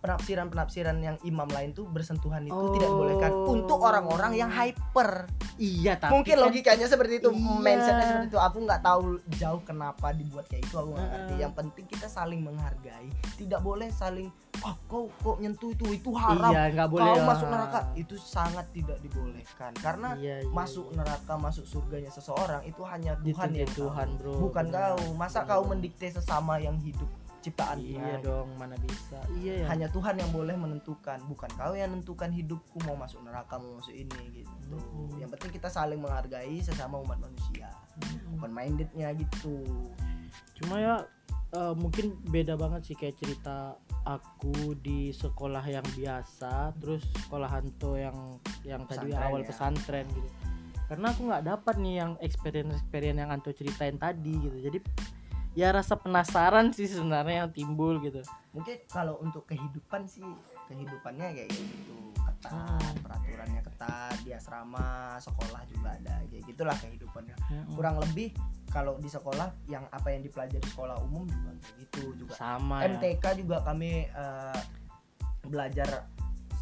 [0.00, 2.72] penafsiran-penafsiran yang imam lain tuh bersentuhan itu Oh.
[2.72, 5.28] tidak dibolehkan untuk orang-orang yang hyper.
[5.56, 7.56] Iya, tapi mungkin kan- logikanya seperti itu, Iya.
[7.56, 8.38] mindsetnya seperti itu.
[8.38, 11.12] Aku nggak tahu jauh kenapa dibuat kayak itu, aku nggak Heeh.
[11.14, 11.34] ngerti.
[11.38, 13.08] Yang penting kita saling menghargai.
[13.34, 14.28] Tidak boleh saling,
[14.60, 16.48] oh kau kok nyentuh itu itu haram.
[16.50, 17.04] Iya, nggak boleh.
[17.06, 17.26] Kau lah.
[17.26, 20.96] masuk neraka itu sangat tidak dibolehkan karena Iya, iya, masuk iya.
[20.96, 24.18] neraka masuk surganya seseorang itu hanya Tuhan yang Tuhan, tahu.
[24.18, 24.32] bro.
[24.42, 24.96] bukan Benar.
[24.96, 27.08] kau masa Benar, kau mendikte sesama yang hidup
[27.40, 29.18] ciptaan Iya Tuhan dong, mana bisa.
[29.34, 29.66] Iya ya.
[29.68, 33.92] hanya Tuhan yang boleh menentukan bukan kau yang menentukan hidupku mau masuk neraka mau masuk
[33.92, 35.18] ini gitu Hmm.
[35.18, 37.66] yang penting kita saling menghargai sesama umat manusia
[38.30, 39.64] open mindednya gitu
[40.54, 40.94] Cuma ya
[41.50, 47.96] eh, mungkin beda banget sih kayak cerita aku di sekolah yang biasa, terus sekolah hantu
[47.96, 48.16] yang
[48.62, 49.48] yang tadi Pesantren awal ya.
[49.48, 50.28] pesantren gitu.
[50.86, 54.58] Karena aku nggak dapat nih yang experience experience yang Anto ceritain tadi gitu.
[54.60, 54.78] Jadi
[55.52, 58.22] ya rasa penasaran sih sebenarnya yang timbul gitu.
[58.50, 60.22] mungkin kalau untuk kehidupan sih
[60.66, 62.96] kehidupannya kayak gitu ketat Hmm.
[63.02, 64.86] peraturannya ketat di asrama
[65.18, 67.74] sekolah juga ada kayak gitulah kehidupannya Mm-mm.
[67.74, 68.32] kurang lebih
[68.66, 72.88] kalau di sekolah yang apa yang dipelajari sekolah umum juga kayak gitu juga sama ya.
[72.88, 74.60] MTK juga kami eh,
[75.42, 76.06] belajar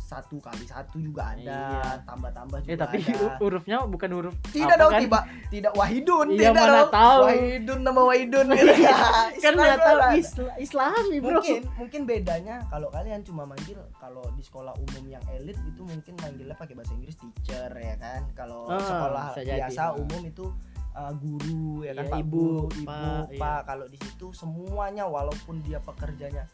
[0.08, 2.00] satu kali satu juga ada Iya.
[2.02, 5.00] tambah-tambah juga Eh tapi ada hu- hurufnya bukan huruf tidak dong kan?
[5.00, 7.20] tiba tidak Wahidun Iya, tidak mana dong tahu.
[7.22, 10.12] Wahidun nama Wahidun gitu ya kan Islam nggak tahu lah.
[10.14, 15.24] Isla- Islami bro mungkin mungkin bedanya kalau kalian cuma manggil kalau di sekolah umum yang
[15.30, 19.60] elit itu mungkin manggilnya pakai bahasa Inggris teacher ya kan kalau Ah, sekolah bisa jadi.
[19.62, 20.44] biasa umum itu
[20.90, 23.58] uh, guru ya kan Iya, pak ibu, guru, ibu pak, pak, iya.
[23.62, 26.48] kalau di situ semuanya walaupun dia pekerjanya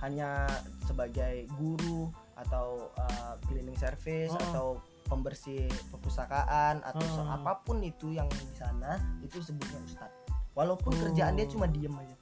[0.00, 0.44] hanya
[0.82, 4.42] sebagai guru atau uh, cleaning service Oh.
[4.42, 4.66] atau
[5.04, 7.28] pembersih perpustakaan atau Oh.
[7.28, 10.14] apa pun itu yang di sana itu sebutnya ustadz
[10.52, 11.52] walaupun kerjaan dia Oh.
[11.52, 12.16] cuma diem aja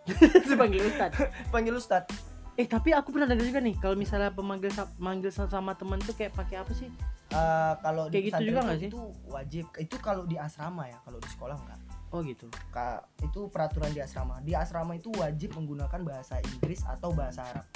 [0.46, 1.10] dipanggil Ustad
[1.52, 2.10] panggil ustadz
[2.54, 6.12] eh tapi aku pernah dengar juga nih kalau misalnya pemanggil manggil sa- sama temen tuh
[6.12, 6.90] kayak pakai apa sih
[7.30, 8.90] Eh, kalau Kayak di gitu juga nggak sih?
[8.90, 9.00] Itu
[9.30, 9.64] wajib.
[9.78, 11.78] Itu kalau di asrama ya, kalau di sekolah enggak.
[12.10, 14.38] Oh gitu Ka- itu peraturan di asrama.
[14.40, 17.66] Di asrama itu wajib menggunakan bahasa Inggris atau bahasa Arab.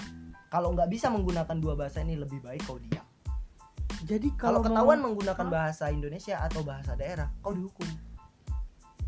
[0.49, 3.03] Kalau nggak bisa menggunakan dua bahasa ini lebih baik kau diam.
[4.05, 7.87] jadi Kalau kalau ketahuan mau menggunakan bahasa Indonesia atau bahasa daerah, kau dihukum.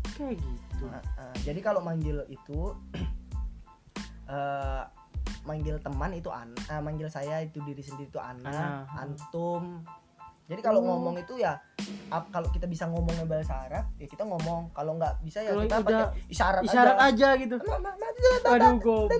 [0.09, 2.73] kayak gitu Nah, eh, jadi kalau manggil itu
[4.27, 4.83] eh
[5.43, 8.99] manggil teman itu an, eh, manggil saya itu diri sendiri itu ana, Ah.
[8.99, 9.85] antum.
[10.47, 10.85] Jadi kalau Oh.
[10.89, 11.59] ngomong itu ya
[12.07, 14.71] ap- kalau kita bisa ngomongnya bahasa Arab ya kita ngomong.
[14.71, 17.27] Kalau nggak bisa ya Kalau kita pakai isyarat, isyarat aja.
[17.27, 17.55] aja gitu
[18.47, 19.11] aduh goblok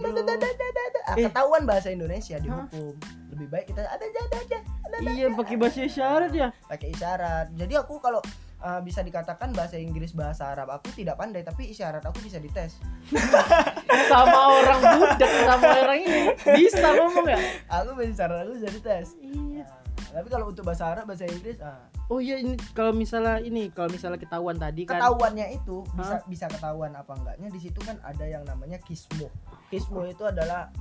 [1.14, 2.96] ketahuan bahasa Indonesia dihukum.
[3.30, 4.58] Lebih baik kita ada aja ada aja
[5.06, 7.48] iya pakai bahasa isyarat ya pakai isyarat.
[7.54, 8.24] Jadi aku kalau
[8.58, 12.80] uh, bisa dikatakan bahasa Inggris bahasa Arab aku tidak pandai tapi isyarat aku bisa dites.
[14.10, 16.22] sama orang budak sama orang ini
[16.56, 17.40] bisa ngomong ya
[17.74, 19.08] Aku bisa isyarat aku bisa dites.
[19.20, 23.38] iya Nah, tapi kalau untuk bahasa Arab bahasa Inggris ah, oh iya ini kalau misalnya
[23.40, 27.80] ini kalau misalnya ketahuan tadi kan ketahuannya itu bisa bisa ketahuan apa enggaknya di situ
[27.84, 29.28] kan ada yang namanya kismu.
[29.68, 30.72] Kismu itu adalah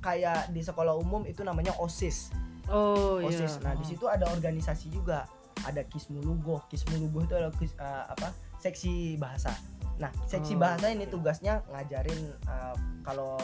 [0.00, 2.30] kayak di sekolah umum itu namanya OSIS.
[2.70, 3.58] oh iya OSIS.
[3.62, 5.26] Nah, di situ ada organisasi juga.
[5.60, 6.64] Ada Kismu Lugoh.
[6.66, 8.32] Kismu Lugoh itu adalah kis- eh, apa?
[8.56, 9.52] seksi bahasa.
[10.00, 13.36] Nah, seksi Oh, bahasa ini tugasnya ngajarin eh, kalau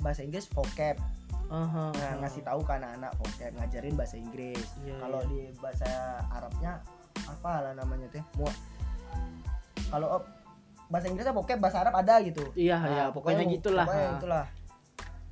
[0.00, 0.98] bahasa Inggris vocab.
[1.52, 4.66] Aha, Nah, ngasih tahu ke anak-anak vocab, ngajarin bahasa Inggris.
[4.82, 5.30] Iya, kalau iya.
[5.30, 5.88] di bahasa
[6.32, 6.72] Arabnya
[7.24, 8.24] apa lah namanya tuh?
[8.40, 8.48] Mu
[9.90, 10.18] kalau
[10.90, 12.44] bahasa Inggrisnya vocab, bahasa Arab ada gitu.
[12.54, 14.16] iya Nah, ya pokoknya gitulah Pokoknya ha.
[14.18, 14.44] itulah.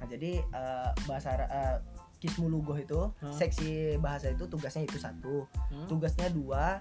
[0.03, 1.77] Nah, jadi eh, bahasa Ara- eh,
[2.23, 3.35] Kismu Lugoh itu Hah?
[3.35, 5.47] seksi bahasa itu tugasnya itu satu.
[5.75, 5.87] Hmm?
[5.91, 6.79] Tugasnya dua.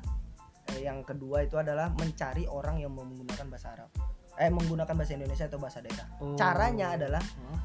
[0.70, 3.90] Eh, yang kedua itu adalah mencari orang yang menggunakan bahasa Arab.
[4.38, 6.08] Eh menggunakan bahasa Indonesia atau bahasa daerah.
[6.22, 6.38] Oh.
[6.38, 7.60] Caranya adalah Hah?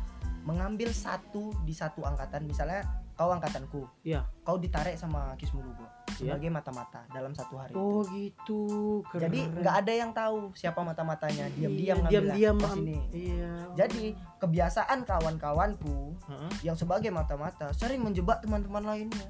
[0.46, 2.46] Mengambil satu di satu angkatan.
[2.46, 3.82] Misalnya kau angkatanku.
[4.00, 4.22] Iya.
[4.40, 7.72] Kau ditarik sama Kismu Lugoh sebagai mata-mata dalam satu hari.
[7.72, 7.76] itu.
[7.76, 8.60] oh gitu
[9.06, 9.26] keren.
[9.26, 11.44] Jadi nggak ada yang tahu siapa mata-matanya.
[11.50, 12.96] Diam-diam Iya, diam-diam am- sini.
[13.10, 16.50] iya Jadi kebiasaan kawan-kawanku Heeh.
[16.62, 19.28] yang sebagai mata-mata sering menjebak teman-teman lainnya.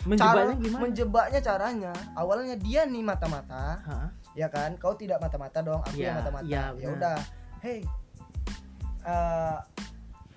[0.00, 4.06] menjebaknya Cara- gimana Menjebaknya caranya, awalnya dia nih mata-mata, Hah?
[4.30, 4.78] ya kan?
[4.78, 6.46] Kau tidak mata-mata dong, aku yang Iya, mata-mata.
[6.46, 6.94] iya, ya benar.
[6.94, 7.18] udah,
[7.58, 7.78] hey,
[9.04, 9.58] eh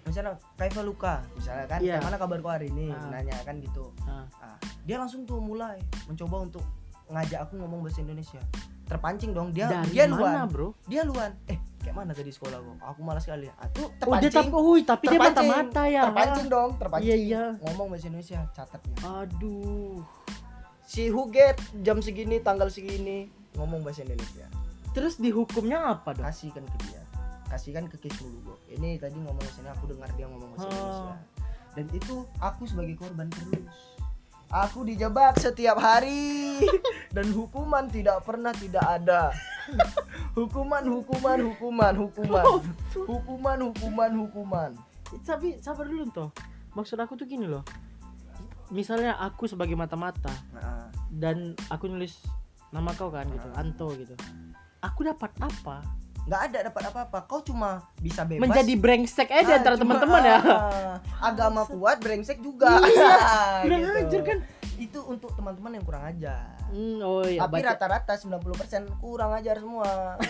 [0.04, 1.98] misalnya Kaifa Luka, misalnya kan, Iya.
[1.98, 2.90] kayak mana kabar kau hari ini?
[2.90, 3.10] Ah.
[3.10, 3.94] Nanya kan gitu.
[4.04, 4.26] Ah.
[4.38, 6.64] Ah, dia langsung tuh mulai mencoba untuk
[7.08, 8.42] ngajak aku ngomong bahasa Indonesia.
[8.86, 11.32] Terpancing dong, dia dari dia mana luan, bro dia luan.
[11.48, 12.76] Eh, kayak mana tadi sekolah kok?
[12.84, 13.48] Aku malas sekali.
[13.54, 14.52] Ah, tuh oh dia terpancing.
[14.52, 15.48] tapi oh tapi dia Terpancing.
[15.48, 17.44] mata-mata ya terpancing dong terpancing Iya, iya.
[17.62, 20.04] ngomong bahasa Indonesia catatnya aduh
[20.84, 24.44] si Huget jam segini tanggal segini ngomong bahasa Indonesia
[24.92, 27.01] terus dihukumnya apa dong kasihkan ke dia
[27.52, 30.72] kasihkan ke Kis Mulugo ini tadi ngomong Indonesia aku dengar dia ngomong bahasa Oh.
[30.72, 31.16] Indonesia.
[31.72, 33.76] Dan itu aku sebagai korban terus.
[34.52, 36.60] Aku dijebak setiap hari.
[37.16, 39.32] Dan hukuman tidak pernah tidak ada.
[40.40, 42.46] Hukuman hukuman hukuman hukuman.
[42.92, 44.72] Hukuman hukuman hukuman.
[45.24, 46.32] Tapi sabar dulu toh
[46.76, 47.64] maksud aku tuh gini loh.
[48.72, 52.24] Misalnya aku sebagai mata-mata nah, dan aku nulis
[52.72, 53.48] nama kau kan gitu.
[53.56, 54.16] Anto gitu.
[54.80, 55.84] Aku dapat apa
[56.22, 57.20] nggak ada dapat apa-apa.
[57.26, 58.42] Kau cuma bisa bebas.
[58.42, 60.38] Menjadi brengsek aja di Ah, antara teman-teman ya.
[60.38, 62.78] ah, agama kuat brengsek juga.
[62.80, 63.12] Iya,
[63.64, 64.00] kurang Gitu.
[64.00, 64.38] ajar kan?
[64.78, 66.58] Itu untuk teman-teman yang kurang ajar.
[66.68, 68.40] Hmm, oh iya tapi rata-rata 90%
[68.98, 70.16] kurang ajar semua.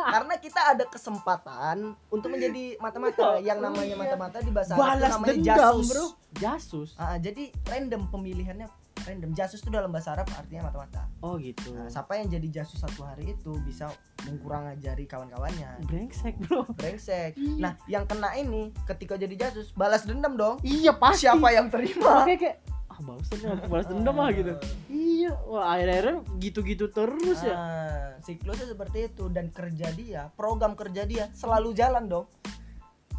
[0.00, 3.20] Karena kita ada kesempatan untuk menjadi mata-mata.
[3.20, 4.00] Oh, yang namanya iya.
[4.00, 5.86] mata-mata di bahasa Arab balas namanya dendam jasus.
[5.86, 6.06] bro.
[6.32, 6.88] Jasus?
[6.96, 8.66] Ah, jadi random pemilihannya
[9.10, 9.30] random.
[9.34, 11.10] Jasus itu dalam bahasa Arab artinya mata-mata.
[11.20, 11.74] Oh gitu.
[11.74, 13.90] Nah, siapa yang jadi jasus satu hari itu bisa
[14.24, 15.82] mengkurang ajari kawan-kawannya.
[15.90, 16.62] Brengsek bro.
[16.78, 17.34] Brengsek.
[17.58, 20.62] Nah yang kena ini ketika jadi jasus balas dendam dong.
[20.62, 21.26] Iya pasti.
[21.26, 22.22] Siapa yang terima?
[22.22, 22.56] Makanya kayak
[22.90, 24.52] ah balas dendam aku balas dendam ah gitu.
[24.88, 25.32] Iya.
[25.50, 27.54] Wah akhir-akhirnya gitu-gitu terus ya.
[27.54, 29.26] Ah, siklusnya seperti itu.
[29.28, 32.26] Dan kerja dia program kerja dia selalu jalan dong.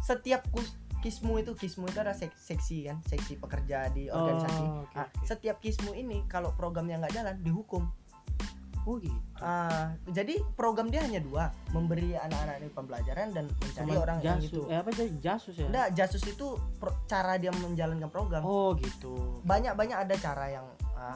[0.02, 4.80] Setiap kus kismu itu kismu itu ada sek- seksi kan seksi pekerja di organisasi Oh,
[4.80, 5.26] oke, Nah, oke.
[5.26, 7.90] setiap kismu ini kalau programnya nggak jalan dihukum
[8.82, 9.14] Oh gitu.
[9.36, 14.50] Ah, jadi program dia hanya dua memberi anak-anak ini pembelajaran dan mencari orang yang jasus.
[14.50, 15.66] itu Eh apa jadi jasus ya?
[15.68, 16.46] Enggak, jasus itu
[16.76, 19.38] pro- cara dia menjalankan program Oh gitu.
[19.42, 20.66] banyak banyak ada cara yang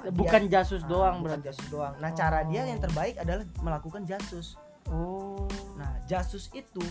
[0.00, 1.46] dia- Bukan jasus ah, doang bukan berarti.
[1.48, 2.66] jasus doang nah cara dia Oh.
[2.66, 4.54] yang terbaik adalah melakukan jasus
[4.86, 5.50] Oh.
[5.74, 6.82] nah jasus itu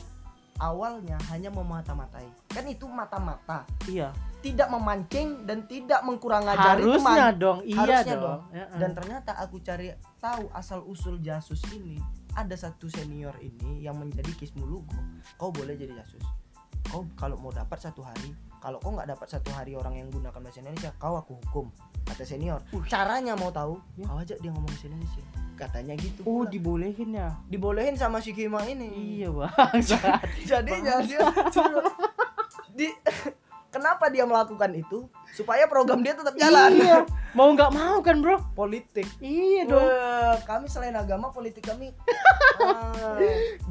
[0.57, 4.15] awalnya hanya memata-matai kan itu mata-mata Iya.
[4.39, 7.59] tidak memancing dan tidak mengkurang ajar itu Harusnya man- dong.
[7.61, 8.41] Iya Harusnya dong.
[8.51, 11.97] Ya, dan ternyata aku cari tahu asal usul jasus ini
[12.31, 14.95] ada satu senior ini yang menjadi kismu lugo
[15.35, 16.21] kau boleh jadi jasus
[16.85, 18.31] kau kalau mau dapat satu hari
[18.65, 21.69] kalau kau nggak dapat satu hari orang yang gunakan bahasa Indonesia kau aku hukum
[22.01, 24.09] kata senior caranya mau tahu Ya.
[24.09, 25.21] kau ajak dia ngomong bahasa Indonesia
[25.55, 26.49] katanya gitu Oh pula.
[26.49, 27.29] dibolehin ya.
[27.45, 29.79] dibolehin sama si Kima ini Iya bang.
[30.49, 31.21] jadinya dia
[32.73, 32.89] di
[33.75, 35.03] kenapa dia melakukan itu?
[35.35, 36.71] Supaya program dia tetap jalan.
[36.71, 37.03] Iya.
[37.37, 38.39] Mau nggak mau kan bro?
[38.55, 39.03] politik.
[39.19, 39.83] Iya dong.
[39.83, 41.91] Wah, kami selain agama politik kami.
[42.55, 43.19] Ah,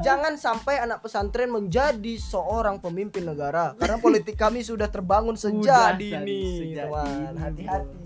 [0.05, 3.72] jangan sampai anak pesantren menjadi seorang pemimpin negara.
[3.80, 6.76] Karena politik kami sudah terbangun sejak dini.
[6.76, 7.96] teman hati-hati.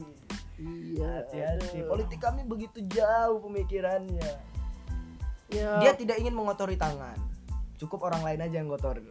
[0.62, 1.26] Iya.
[1.26, 1.82] hati-hati.
[1.82, 4.30] Politik kami begitu jauh pemikirannya.
[5.50, 5.82] Ya.
[5.82, 7.18] dia tidak ingin mengotori tangan.
[7.74, 9.02] Cukup orang lain aja yang kotor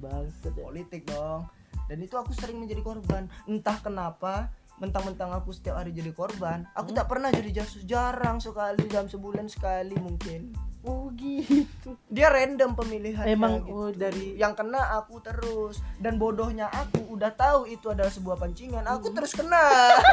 [0.00, 0.64] Bangsat ya.
[0.64, 1.44] politik dong
[1.90, 3.26] dan itu aku sering menjadi korban.
[3.46, 6.98] Entah kenapa mentang-mentang aku setiap hari jadi korban aku Hmm?
[6.98, 7.86] tak pernah jadi jasus.
[7.86, 10.50] Jarang sekali dalam sebulan sekali mungkin.
[10.82, 11.94] Oh gitu.
[12.10, 15.78] dia random pemilihan Emang oh dari yang kena aku terus.
[16.02, 18.82] Dan bodohnya aku udah tahu itu adalah sebuah pancingan.
[18.90, 19.16] Aku Hmm.
[19.16, 19.62] terus kena.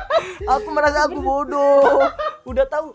[0.59, 2.05] Aku merasa aku bodoh.
[2.49, 2.93] Udah tahu.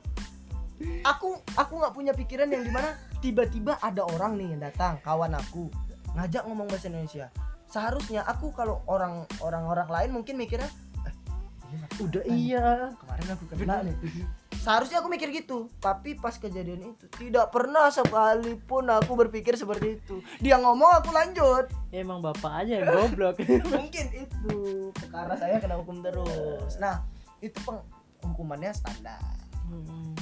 [1.02, 5.32] Aku aku nggak punya pikiran yang di mana tiba-tiba ada orang nih yang datang kawan
[5.32, 5.70] aku
[6.14, 7.26] ngajak ngomong bahasa Indonesia
[7.74, 10.70] seharusnya aku kalau orang orang orang lain mungkin mikirnya
[11.02, 11.14] eh,
[11.74, 12.54] mah udah nih.
[12.54, 12.94] iya.
[13.02, 13.96] kemarin aku kena nih
[14.62, 20.22] seharusnya aku mikir gitu tapi pas kejadian itu tidak pernah sekalipun aku berpikir seperti itu
[20.38, 23.38] dia ngomong aku lanjut Emang bapak aja yang goblok.
[23.74, 24.56] mungkin itu
[24.94, 27.02] perkara saya kena hukum terus nah
[27.42, 27.82] itu peng
[28.22, 29.20] hukumannya standar
[29.64, 30.12] Hmm.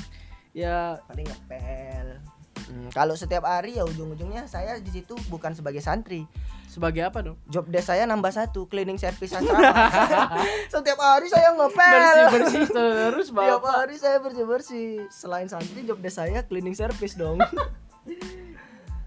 [0.55, 2.23] Ya paling ngepel
[2.73, 6.25] Hmm, kalau setiap hari ya ujung-ujungnya saya di situ bukan sebagai santri
[6.65, 7.37] sebagai apa dong?
[7.45, 9.93] job desk saya nambah satu cleaning service asrama
[10.73, 13.61] setiap hari saya ngepel Bersih bersih terus bapak.
[13.77, 14.89] hari saya bersih bersih.
[15.13, 17.37] Selain santri, job desk saya cleaning service dong.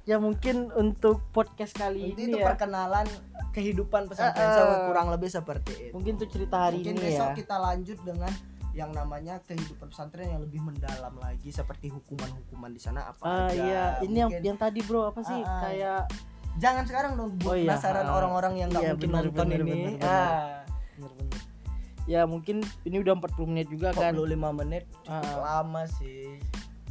[0.05, 2.53] Ya mungkin untuk podcast kali Nanti ini itu ya.
[2.53, 3.09] perkenalan
[3.57, 4.53] kehidupan pesantren eh.
[4.53, 5.97] sama kurang lebih seperti itu.
[5.97, 7.35] Mungkin tuh cerita hari Mungkin ini besok ya.
[7.41, 8.29] kita lanjut dengan
[8.75, 13.55] yang namanya kehidupan pesantren yang lebih mendalam lagi seperti hukuman-hukuman di sana apa Ah aja.
[13.55, 15.63] iya, ini yang Mungkin- yang tadi bro apa sih ah.
[15.63, 16.01] kayak
[16.55, 18.13] jangan sekarang dong buat Oh iya, penasaran ah.
[18.13, 19.71] orang-orang yang nggak Iya, mungkin benar, nonton benar, ini.
[19.71, 20.03] benar, benar.
[20.05, 20.43] Ah,
[20.93, 21.39] bener-bener.
[22.05, 24.11] Ya mungkin ini udah 40 menit juga kan.
[24.13, 25.39] 45 menit cukup Ah.
[25.57, 26.37] lama sih.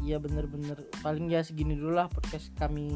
[0.00, 2.90] Iya bener-bener paling ya segini dulu lah podcast kami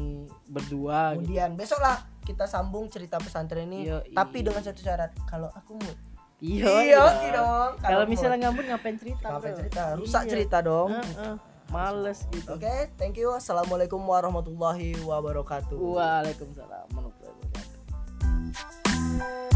[0.45, 1.29] berdua gitu.
[1.29, 4.45] Kemudian besok lah kita sambung cerita pesantren ini Iya, tapi iya.
[4.45, 5.97] dengan satu syarat kalau aku mood
[6.39, 7.31] Iya, iya iya.
[7.35, 9.27] dong Kalau misalnya ngambut ngapain cerita?
[9.27, 10.31] ngapain cerita rusak Iya.
[10.31, 11.35] cerita dong Heeh,
[11.69, 12.55] males gitu.
[12.55, 19.48] oke thank you assalamualaikum warahmatullahi wabarakatuh Waalaikumsalam warahmatullahi wabarakatuh.